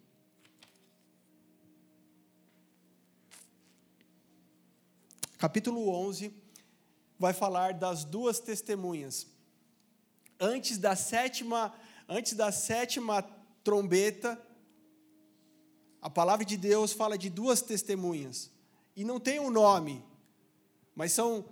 [5.37, 6.33] Capítulo 11
[7.19, 9.27] vai falar das duas testemunhas.
[10.39, 11.73] Antes da sétima,
[12.09, 13.21] antes da sétima
[13.63, 14.41] trombeta,
[16.05, 18.51] a palavra de Deus fala de duas testemunhas.
[18.95, 20.05] E não tem um nome,
[20.95, 21.43] mas são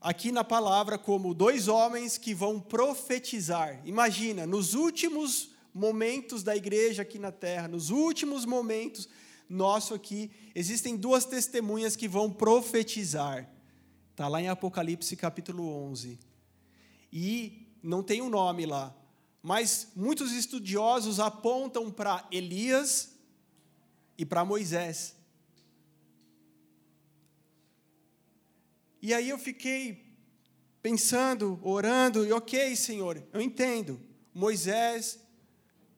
[0.00, 3.82] aqui na palavra como dois homens que vão profetizar.
[3.84, 9.08] Imagina, nos últimos momentos da igreja aqui na terra, nos últimos momentos
[9.48, 13.50] nosso aqui, existem duas testemunhas que vão profetizar.
[14.12, 16.16] Está lá em Apocalipse capítulo 11.
[17.12, 18.94] E não tem um nome lá,
[19.42, 23.17] mas muitos estudiosos apontam para Elias
[24.18, 25.16] e para Moisés.
[29.00, 30.12] E aí eu fiquei
[30.82, 34.00] pensando, orando, e ok, Senhor, eu entendo.
[34.34, 35.20] Moisés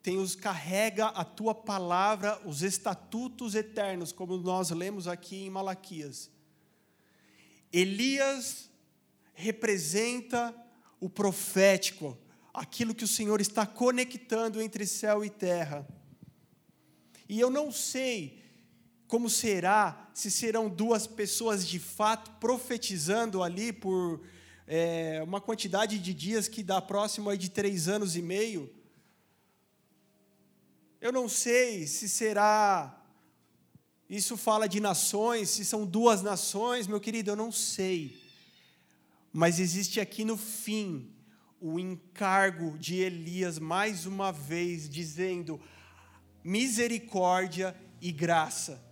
[0.02, 6.30] tem os carrega a tua palavra, os estatutos eternos, como nós lemos aqui em Malaquias.
[7.72, 8.70] Elias
[9.32, 10.54] representa
[10.98, 12.18] o profético,
[12.52, 15.86] aquilo que o Senhor está conectando entre céu e terra.
[17.30, 18.42] E eu não sei
[19.06, 24.20] como será, se serão duas pessoas de fato profetizando ali por
[24.66, 28.68] é, uma quantidade de dias que dá próximo de três anos e meio.
[31.00, 33.00] Eu não sei se será.
[34.08, 38.20] Isso fala de nações, se são duas nações, meu querido, eu não sei.
[39.32, 41.14] Mas existe aqui no fim
[41.60, 45.60] o encargo de Elias, mais uma vez, dizendo:
[46.42, 48.82] misericórdia e graça.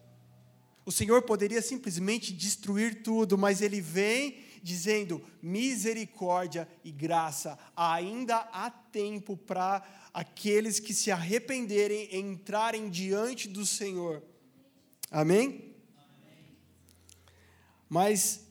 [0.84, 7.59] O Senhor poderia simplesmente destruir tudo, mas Ele vem dizendo misericórdia e graça.
[7.76, 9.82] Ainda há tempo para
[10.12, 14.22] aqueles que se arrependerem entrarem diante do Senhor.
[15.11, 15.74] Amém?
[15.96, 16.57] Amém?
[17.88, 18.46] Mas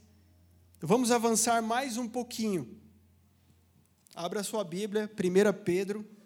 [0.80, 2.80] vamos avançar mais um pouquinho.
[4.16, 6.17] Abra sua Bíblia, 1 Pedro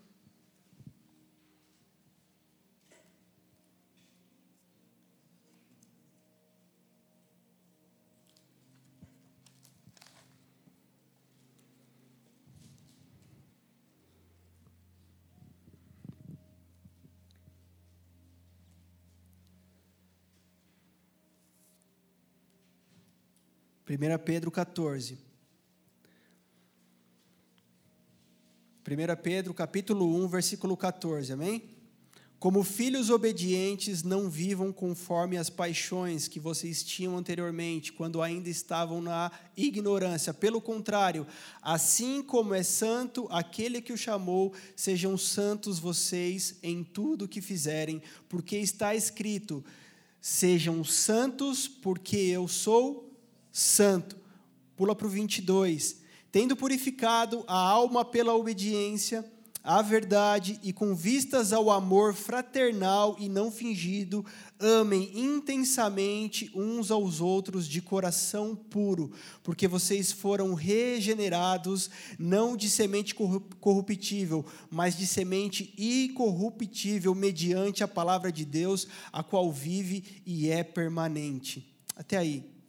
[23.92, 25.18] 1 Pedro 14.
[28.88, 31.62] 1 Pedro capítulo 1, versículo 14, amém?
[32.40, 39.02] Como filhos obedientes, não vivam conforme as paixões que vocês tinham anteriormente, quando ainda estavam
[39.02, 40.34] na ignorância.
[40.34, 41.28] Pelo contrário,
[41.62, 48.02] assim como é santo aquele que o chamou, sejam santos vocês em tudo que fizerem,
[48.30, 49.64] porque está escrito:
[50.22, 53.11] sejam santos, porque eu sou santo.
[54.76, 56.02] Pula para o 22.
[56.32, 59.30] Tendo purificado a alma pela obediência
[59.64, 64.26] à verdade e com vistas ao amor fraternal e não fingido,
[64.60, 69.12] amem intensamente uns aos outros de coração puro,
[69.44, 78.32] porque vocês foram regenerados não de semente corruptível, mas de semente incorruptível, mediante a palavra
[78.32, 81.76] de Deus, a qual vive e é permanente.
[81.96, 82.61] Até aí.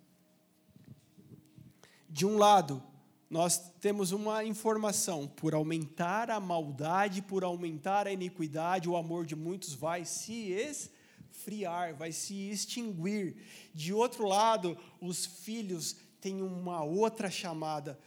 [2.12, 2.82] De um lado,
[3.30, 9.34] nós temos uma informação: por aumentar a maldade, por aumentar a iniquidade, o amor de
[9.34, 13.36] muitos vai se esfriar, vai se extinguir.
[13.72, 17.98] De outro lado, os filhos têm uma outra chamada.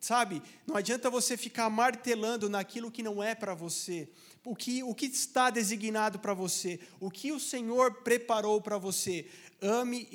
[0.00, 4.08] Sabe, não adianta você ficar martelando naquilo que não é para você.
[4.44, 9.28] O que, o que está designado para você, o que o Senhor preparou para você.
[9.62, 10.08] Ame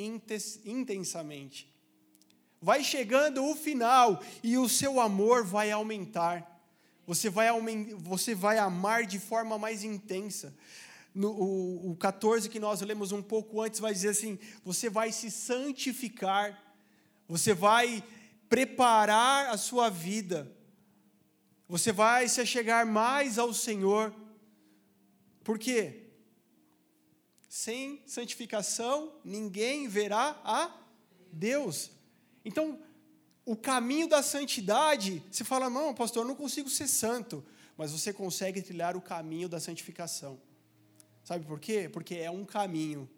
[0.65, 1.70] intensamente
[2.61, 6.47] vai chegando o final e o seu amor vai aumentar.
[7.07, 7.47] Você vai,
[7.97, 10.55] você vai amar de forma mais intensa.
[11.13, 15.11] No, o, o 14 que nós lemos um pouco antes vai dizer assim: você vai
[15.11, 16.57] se santificar,
[17.27, 18.03] você vai
[18.47, 20.49] preparar a sua vida,
[21.67, 24.13] você vai se chegar mais ao Senhor.
[25.43, 26.03] Por quê?
[27.49, 30.71] Sem santificação, ninguém verá a
[31.33, 31.91] Deus.
[32.43, 32.79] Então,
[33.45, 37.43] o caminho da santidade, você fala, não, pastor, eu não consigo ser santo,
[37.77, 40.39] mas você consegue trilhar o caminho da santificação.
[41.23, 41.89] Sabe por quê?
[41.91, 43.09] Porque é um caminho.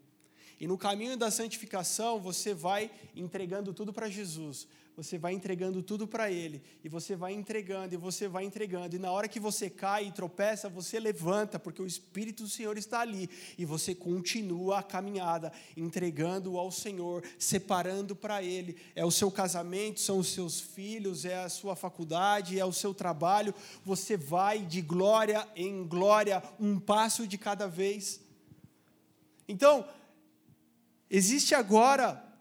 [0.59, 6.07] E no caminho da santificação, você vai entregando tudo para Jesus você vai entregando tudo
[6.07, 9.69] para Ele, e você vai entregando, e você vai entregando, e na hora que você
[9.69, 14.79] cai e tropeça, você levanta, porque o Espírito do Senhor está ali, e você continua
[14.79, 18.77] a caminhada, entregando ao Senhor, separando para Ele.
[18.95, 22.93] É o seu casamento, são os seus filhos, é a sua faculdade, é o seu
[22.93, 28.21] trabalho, você vai de glória em glória, um passo de cada vez.
[29.47, 29.87] Então,
[31.09, 32.32] existe agora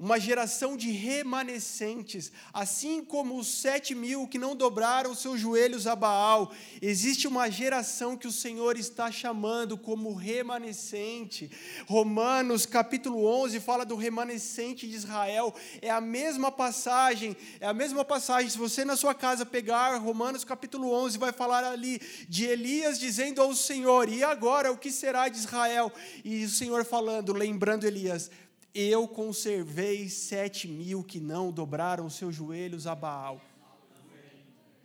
[0.00, 5.94] uma geração de remanescentes, assim como os sete mil que não dobraram seus joelhos a
[5.94, 11.50] Baal, existe uma geração que o Senhor está chamando como remanescente.
[11.86, 18.02] Romanos capítulo 11 fala do remanescente de Israel, é a mesma passagem, é a mesma
[18.02, 18.48] passagem.
[18.48, 23.42] Se você na sua casa pegar Romanos capítulo 11, vai falar ali de Elias dizendo
[23.42, 25.92] ao Senhor: E agora o que será de Israel?
[26.24, 28.30] E o Senhor falando, lembrando Elias
[28.74, 33.40] eu conservei sete mil que não dobraram seus joelhos a Baal.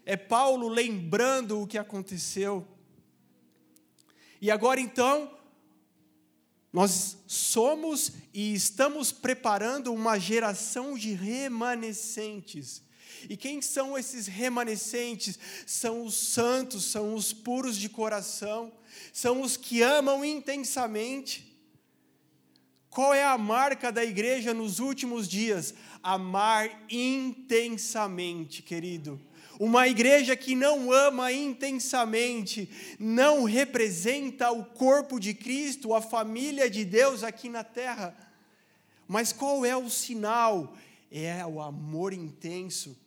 [0.05, 2.67] É Paulo lembrando o que aconteceu.
[4.41, 5.31] E agora então,
[6.71, 12.83] nós somos e estamos preparando uma geração de remanescentes.
[13.29, 15.39] E quem são esses remanescentes?
[15.65, 18.71] São os santos, são os puros de coração,
[19.13, 21.54] são os que amam intensamente
[22.95, 25.73] qual é a marca da igreja nos últimos dias?
[26.01, 29.19] Amar intensamente, querido.
[29.59, 36.85] Uma igreja que não ama intensamente não representa o corpo de Cristo, a família de
[36.85, 38.15] Deus aqui na terra.
[39.05, 40.73] Mas qual é o sinal?
[41.11, 42.97] É o amor intenso.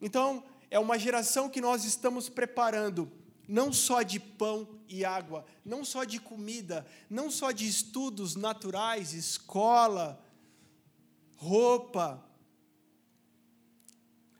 [0.00, 3.10] Então, é uma geração que nós estamos preparando
[3.48, 9.12] não só de pão e água, não só de comida, não só de estudos naturais,
[9.12, 10.22] escola,
[11.36, 12.24] roupa,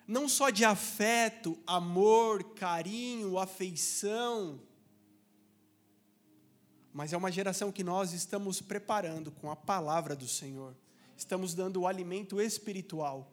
[0.06, 4.60] não só de afeto, amor, carinho, afeição,
[6.92, 10.76] mas é uma geração que nós estamos preparando com a palavra do Senhor,
[11.16, 13.32] estamos dando o alimento espiritual,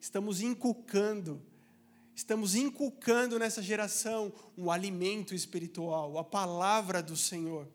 [0.00, 1.42] estamos inculcando
[2.14, 7.66] Estamos inculcando nessa geração um alimento espiritual, a palavra do Senhor.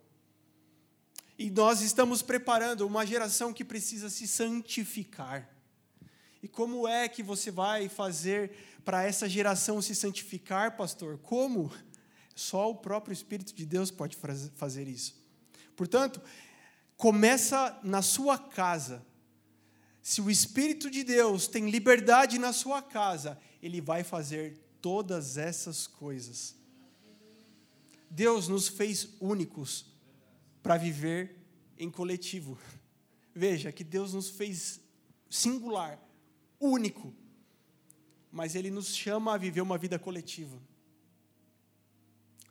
[1.38, 5.50] E nós estamos preparando uma geração que precisa se santificar.
[6.42, 8.52] E como é que você vai fazer
[8.86, 11.18] para essa geração se santificar, pastor?
[11.20, 11.72] Como?
[12.36, 14.16] Só o próprio Espírito de Deus pode
[14.56, 15.20] fazer isso.
[15.76, 16.22] Portanto,
[16.96, 19.06] começa na sua casa.
[20.02, 25.86] Se o Espírito de Deus tem liberdade na sua casa, ele vai fazer todas essas
[25.86, 26.56] coisas.
[28.10, 29.86] Deus nos fez únicos
[30.64, 31.36] para viver
[31.78, 32.58] em coletivo.
[33.36, 34.80] Veja que Deus nos fez
[35.30, 36.02] singular,
[36.60, 37.14] único,
[38.32, 40.60] mas Ele nos chama a viver uma vida coletiva.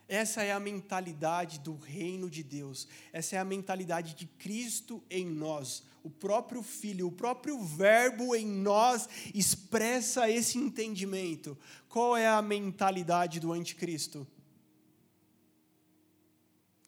[0.09, 2.87] Essa é a mentalidade do reino de Deus.
[3.13, 5.83] Essa é a mentalidade de Cristo em nós.
[6.05, 11.59] O próprio Filho, o próprio Verbo em nós expressa esse entendimento.
[11.89, 14.25] Qual é a mentalidade do anticristo?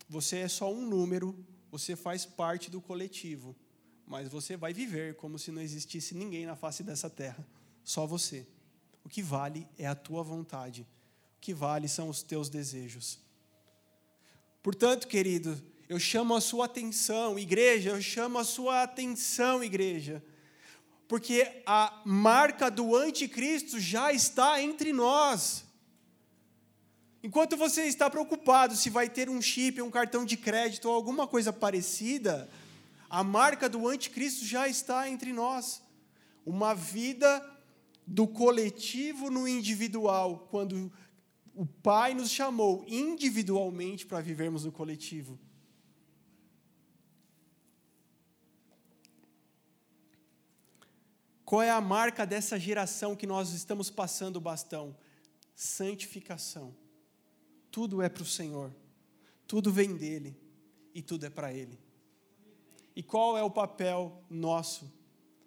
[0.08, 1.36] Você é só um número,
[1.70, 3.54] você faz parte do coletivo,
[4.06, 7.46] mas você vai viver como se não existisse ninguém na face dessa terra,
[7.84, 8.46] só você.
[9.04, 10.86] O que vale é a tua vontade,
[11.40, 13.18] que vale são os teus desejos.
[14.62, 20.22] Portanto, querido, eu chamo a sua atenção, igreja, eu chamo a sua atenção, igreja,
[21.06, 25.64] porque a marca do anticristo já está entre nós.
[27.22, 31.26] Enquanto você está preocupado se vai ter um chip, um cartão de crédito ou alguma
[31.26, 32.48] coisa parecida,
[33.08, 35.82] a marca do anticristo já está entre nós.
[36.44, 37.42] Uma vida
[38.06, 40.92] do coletivo no individual, quando
[41.58, 45.36] o Pai nos chamou individualmente para vivermos no coletivo.
[51.44, 54.96] Qual é a marca dessa geração que nós estamos passando o bastão?
[55.52, 56.72] Santificação.
[57.72, 58.72] Tudo é para o Senhor,
[59.44, 60.40] tudo vem dele
[60.94, 61.76] e tudo é para Ele.
[62.94, 64.88] E qual é o papel nosso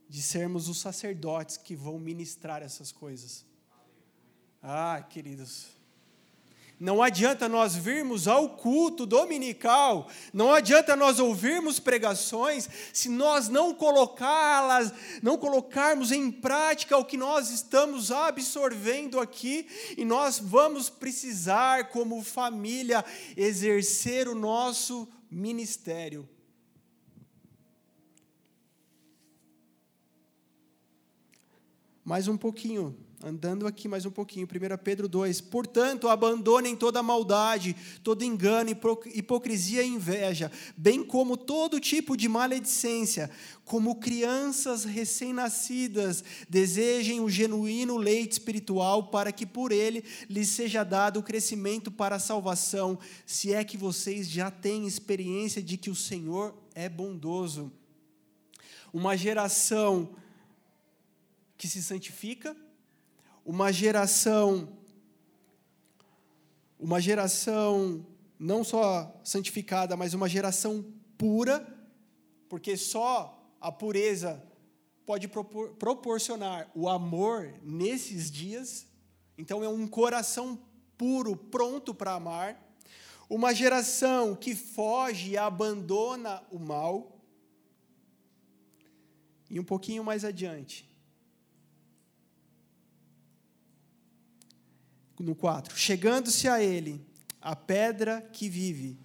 [0.09, 3.45] de sermos os sacerdotes que vão ministrar essas coisas?
[4.61, 5.79] Ah, queridos,
[6.81, 13.71] não adianta nós virmos ao culto dominical, não adianta nós ouvirmos pregações se nós não
[13.71, 21.89] colocá-las, não colocarmos em prática o que nós estamos absorvendo aqui, e nós vamos precisar
[21.89, 23.05] como família
[23.37, 26.27] exercer o nosso ministério.
[32.03, 35.41] Mais um pouquinho Andando aqui mais um pouquinho, 1 Pedro 2.
[35.41, 38.71] Portanto, abandonem toda maldade, todo engano,
[39.13, 43.29] hipocrisia e inveja, bem como todo tipo de maledicência.
[43.63, 51.19] Como crianças recém-nascidas, desejem o genuíno leite espiritual, para que por ele lhes seja dado
[51.19, 55.95] o crescimento para a salvação, se é que vocês já têm experiência de que o
[55.95, 57.71] Senhor é bondoso.
[58.91, 60.09] Uma geração
[61.55, 62.57] que se santifica,
[63.45, 64.77] uma geração
[66.81, 68.03] uma geração
[68.39, 70.83] não só santificada, mas uma geração
[71.15, 71.63] pura,
[72.49, 74.43] porque só a pureza
[75.05, 78.87] pode propor, proporcionar o amor nesses dias.
[79.37, 80.59] Então é um coração
[80.97, 82.59] puro, pronto para amar.
[83.29, 87.19] Uma geração que foge e abandona o mal.
[89.51, 90.90] E um pouquinho mais adiante,
[95.21, 95.77] no 4.
[95.77, 97.01] Chegando-se a ele,
[97.41, 98.97] a pedra que vive,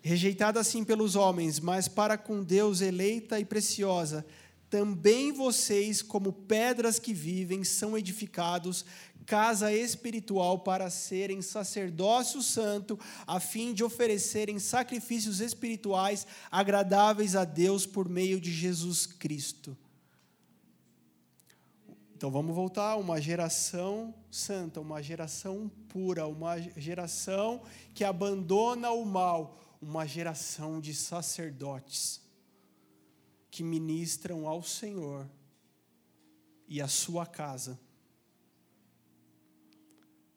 [0.00, 4.26] rejeitada assim pelos homens, mas para com Deus eleita e preciosa,
[4.68, 8.86] também vocês, como pedras que vivem, são edificados
[9.26, 17.86] casa espiritual para serem sacerdócio santo, a fim de oferecerem sacrifícios espirituais agradáveis a Deus
[17.86, 19.76] por meio de Jesus Cristo.
[22.22, 29.04] Então vamos voltar a uma geração santa, uma geração pura, uma geração que abandona o
[29.04, 32.22] mal, uma geração de sacerdotes
[33.50, 35.28] que ministram ao Senhor
[36.68, 37.76] e à sua casa.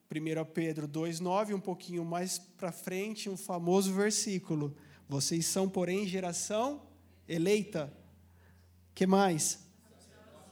[0.09, 4.75] 1 Pedro 2,9, um pouquinho mais para frente, um famoso versículo.
[5.07, 6.81] Vocês são, porém, geração
[7.27, 7.95] eleita.
[8.95, 9.64] que mais?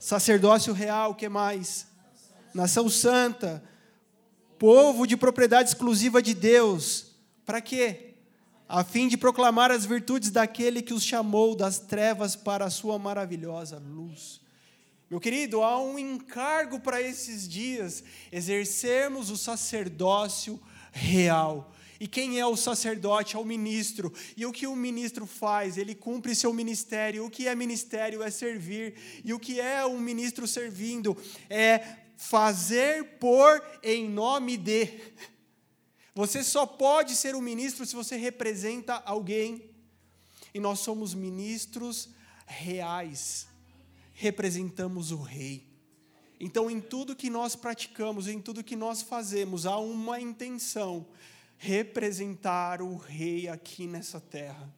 [0.04, 1.88] Sacerdócio real, que mais?
[2.54, 3.64] Nação santa,
[4.60, 7.16] povo de propriedade exclusiva de Deus.
[7.46, 8.16] Para quê?
[8.68, 13.00] A fim de proclamar as virtudes daquele que os chamou das trevas para a sua
[13.00, 14.42] maravilhosa luz.
[15.10, 20.60] Meu querido, há um encargo para esses dias, exercermos o sacerdócio
[20.92, 23.36] real e quem é o sacerdote?
[23.36, 24.12] É o ministro.
[24.36, 25.78] E o que o ministro faz?
[25.78, 27.26] Ele cumpre seu ministério.
[27.26, 28.24] O que é ministério?
[28.24, 28.96] É servir.
[29.24, 31.16] E o que é um ministro servindo?
[31.50, 34.88] É fazer por em nome de.
[36.16, 39.70] Você só pode ser um ministro se você representa alguém.
[40.54, 42.10] E nós somos ministros
[42.46, 43.48] reais.
[44.14, 45.74] Representamos o rei.
[46.40, 51.08] Então, em tudo que nós praticamos, em tudo que nós fazemos, há uma intenção
[51.64, 54.70] representar o rei aqui nessa terra.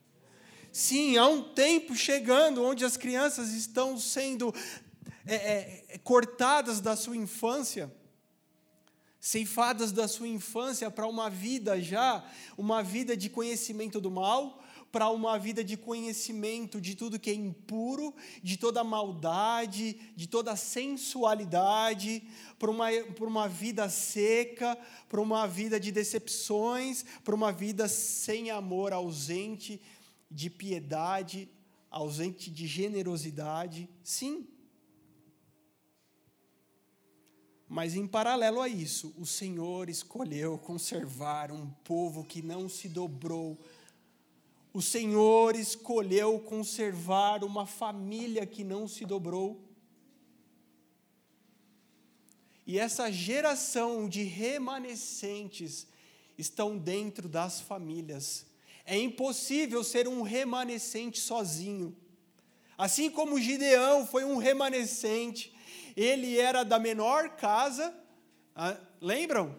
[0.71, 4.53] Sim, há um tempo chegando onde as crianças estão sendo
[5.25, 7.91] é, é, cortadas da sua infância.
[9.19, 12.23] ceifadas da sua infância para uma vida já,
[12.55, 14.63] uma vida de conhecimento do mal,
[14.95, 20.55] para uma vida de conhecimento de tudo que é impuro, de toda maldade, de toda
[20.55, 22.23] sensualidade,
[22.57, 24.77] para uma, para uma vida seca,
[25.09, 29.81] para uma vida de decepções, para uma vida sem amor, ausente
[30.31, 31.49] de piedade,
[31.91, 33.89] ausente de generosidade.
[34.01, 34.47] Sim,
[37.67, 43.59] Mas em paralelo a isso, o Senhor escolheu conservar um povo que não se dobrou.
[44.75, 49.63] O Senhor escolheu conservar uma família que não se dobrou.
[52.67, 55.87] E essa geração de remanescentes
[56.37, 58.45] estão dentro das famílias.
[58.83, 61.95] É impossível ser um remanescente sozinho.
[62.77, 65.55] Assim como Gideão foi um remanescente,
[65.95, 67.97] ele era da menor casa,
[68.53, 69.55] ah, lembram?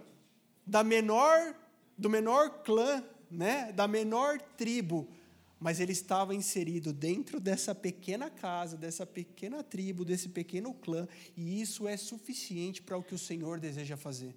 [0.66, 1.56] Da menor,
[1.96, 3.72] do menor clã, né?
[3.72, 5.08] da menor tribo,
[5.58, 11.60] mas ele estava inserido dentro dessa pequena casa, dessa pequena tribo, desse pequeno clã, e
[11.60, 14.34] isso é suficiente para o que o Senhor deseja fazer.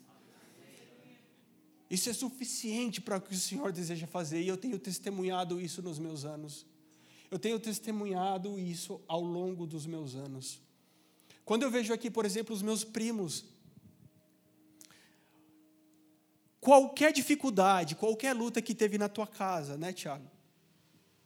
[1.89, 5.81] Isso é suficiente para o que o Senhor deseja fazer, e eu tenho testemunhado isso
[5.81, 6.65] nos meus anos.
[7.31, 10.61] Eu tenho testemunhado isso ao longo dos meus anos.
[11.45, 13.45] Quando eu vejo aqui, por exemplo, os meus primos,
[16.59, 20.29] qualquer dificuldade, qualquer luta que teve na tua casa, né, Tiago?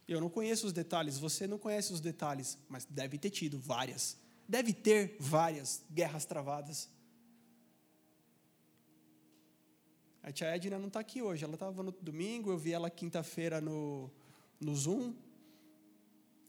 [0.07, 4.17] Eu não conheço os detalhes, você não conhece os detalhes, mas deve ter tido várias.
[4.47, 6.89] Deve ter várias guerras travadas.
[10.21, 13.59] A tia Edna não está aqui hoje, ela estava no domingo, eu vi ela quinta-feira
[13.59, 14.09] no,
[14.59, 15.13] no Zoom.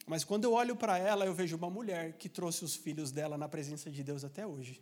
[0.06, 3.38] Mas quando eu olho para ela, eu vejo uma mulher que trouxe os filhos dela
[3.38, 4.80] na presença de Deus até hoje.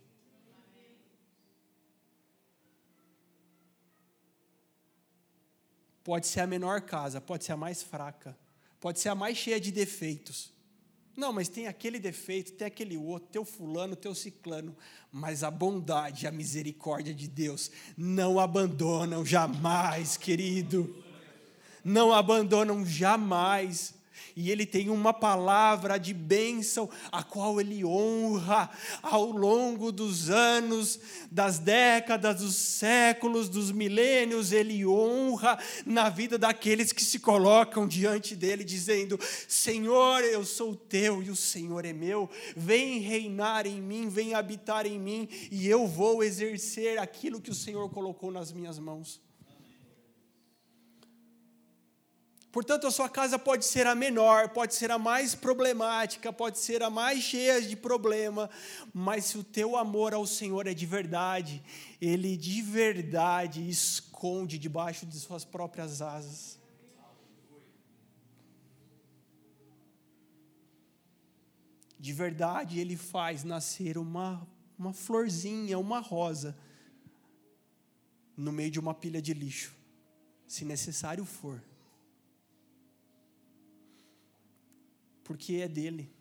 [6.03, 8.37] Pode ser a menor casa, pode ser a mais fraca,
[8.79, 10.51] pode ser a mais cheia de defeitos.
[11.15, 14.75] Não, mas tem aquele defeito, tem aquele outro, teu fulano, teu ciclano.
[15.11, 21.03] Mas a bondade a misericórdia de Deus não abandonam jamais, querido.
[21.83, 23.93] Não abandonam jamais
[24.35, 28.69] e ele tem uma palavra de bênção, a qual ele honra
[29.01, 30.99] ao longo dos anos,
[31.31, 38.35] das décadas, dos séculos, dos milênios, ele honra na vida daqueles que se colocam diante
[38.35, 44.09] dele, dizendo: Senhor, eu sou teu e o Senhor é meu, vem reinar em mim,
[44.09, 48.79] vem habitar em mim, e eu vou exercer aquilo que o Senhor colocou nas minhas
[48.79, 49.22] mãos.
[52.53, 56.83] Portanto, a sua casa pode ser a menor, pode ser a mais problemática, pode ser
[56.83, 58.47] a mais cheia de problema,
[58.93, 61.63] mas se o teu amor ao Senhor é de verdade,
[61.99, 66.59] ele de verdade esconde debaixo de suas próprias asas.
[71.99, 74.47] De verdade, ele faz nascer uma,
[74.77, 76.55] uma florzinha, uma rosa,
[78.37, 79.75] no meio de uma pilha de lixo,
[80.47, 81.72] se necessário for.
[85.23, 86.11] Porque é dele.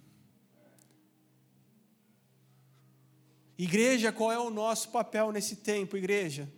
[3.59, 6.50] Igreja, qual é o nosso papel nesse tempo, igreja?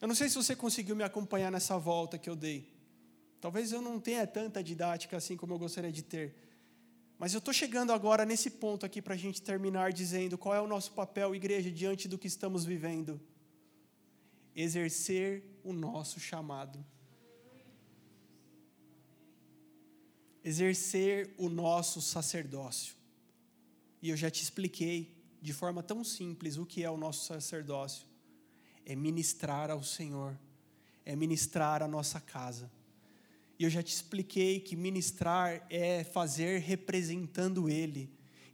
[0.00, 2.72] Eu não sei se você conseguiu me acompanhar nessa volta que eu dei.
[3.40, 6.34] Talvez eu não tenha tanta didática assim como eu gostaria de ter.
[7.18, 10.60] Mas eu estou chegando agora nesse ponto aqui para a gente terminar dizendo qual é
[10.60, 13.20] o nosso papel, igreja, diante do que estamos vivendo.
[14.56, 16.82] Exercer o nosso chamado.
[20.44, 22.94] Exercer o nosso sacerdócio.
[24.02, 28.06] E eu já te expliquei de forma tão simples o que é o nosso sacerdócio:
[28.84, 30.38] é ministrar ao Senhor,
[31.04, 32.70] é ministrar a nossa casa.
[33.58, 38.10] E eu já te expliquei que ministrar é fazer representando Ele.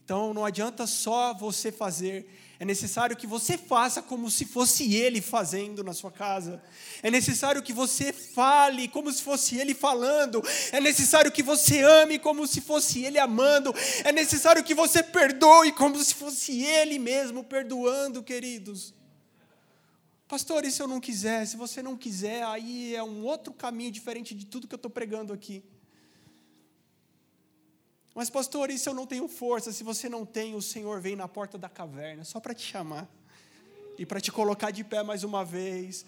[0.07, 2.29] Então não adianta só você fazer,
[2.61, 6.63] é necessário que você faça como se fosse Ele fazendo na sua casa.
[7.03, 10.41] É necessário que você fale como se fosse Ele falando.
[10.71, 13.75] É necessário que você ame como se fosse Ele amando.
[14.05, 18.95] É necessário que você perdoe como se fosse Ele mesmo perdoando, queridos.
[20.29, 21.45] Pastor, e se eu não quiser?
[21.49, 24.91] Se você não quiser, aí é um outro caminho diferente de tudo que eu estou
[24.91, 25.65] pregando aqui.
[28.17, 29.71] Mas, pastor, se eu não tenho força?
[29.71, 33.07] Se você não tem, o Senhor vem na porta da caverna só para te chamar
[33.99, 36.07] e para te colocar de pé mais uma vez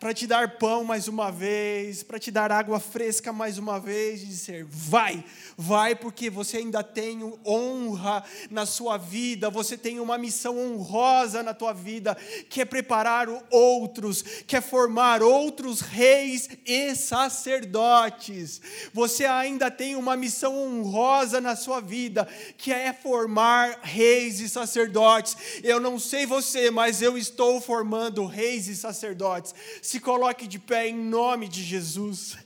[0.00, 4.22] para te dar pão mais uma vez, para te dar água fresca mais uma vez,
[4.22, 5.24] e dizer: vai,
[5.56, 11.52] vai, porque você ainda tem honra na sua vida, você tem uma missão honrosa na
[11.52, 12.16] tua vida,
[12.48, 18.60] que é preparar outros, que é formar outros reis e sacerdotes.
[18.92, 25.36] Você ainda tem uma missão honrosa na sua vida, que é formar reis e sacerdotes.
[25.64, 29.54] Eu não sei você, mas eu estou formando reis e sacerdotes
[29.88, 32.36] se coloque de pé em nome de Jesus.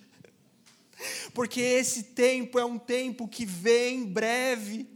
[1.34, 4.88] Porque esse tempo é um tempo que vem breve.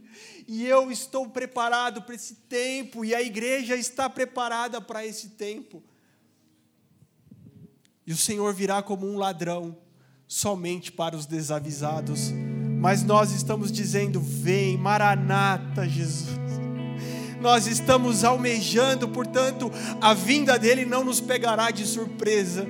[0.47, 5.83] E eu estou preparado para esse tempo, e a igreja está preparada para esse tempo.
[8.05, 9.77] E o Senhor virá como um ladrão,
[10.25, 12.31] somente para os desavisados.
[12.79, 16.46] Mas nós estamos dizendo: Vem, Maranata, Jesus
[17.39, 19.71] nós estamos almejando, portanto,
[20.01, 22.67] a vinda dele não nos pegará de surpresa.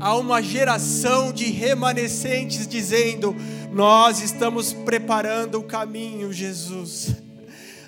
[0.00, 3.36] Há uma geração de remanescentes dizendo:
[3.70, 7.14] Nós estamos preparando o caminho, Jesus.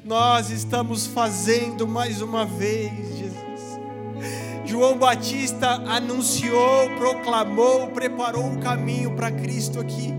[0.04, 3.32] Nós estamos fazendo mais uma vez, Jesus.
[4.66, 10.12] João Batista anunciou, proclamou, preparou o caminho para Cristo aqui,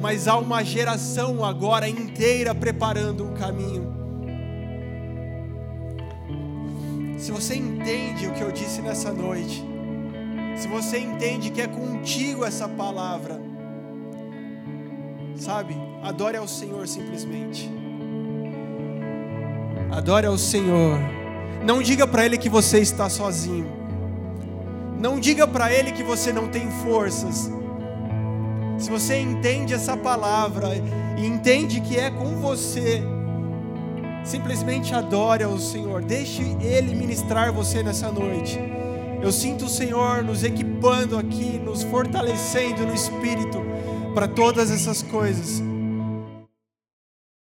[0.00, 4.03] mas há uma geração agora inteira preparando o caminho.
[7.24, 9.64] Se você entende o que eu disse nessa noite,
[10.56, 13.40] se você entende que é contigo essa palavra,
[15.34, 17.72] sabe, adore ao Senhor simplesmente.
[19.90, 20.98] Adore ao Senhor.
[21.64, 23.72] Não diga para Ele que você está sozinho.
[25.00, 27.50] Não diga para Ele que você não tem forças.
[28.76, 30.68] Se você entende essa palavra
[31.16, 33.02] e entende que é com você,
[34.24, 38.58] Simplesmente adore ao Senhor, deixe Ele ministrar você nessa noite.
[39.22, 43.62] Eu sinto o Senhor nos equipando aqui, nos fortalecendo no espírito
[44.14, 45.62] para todas essas coisas.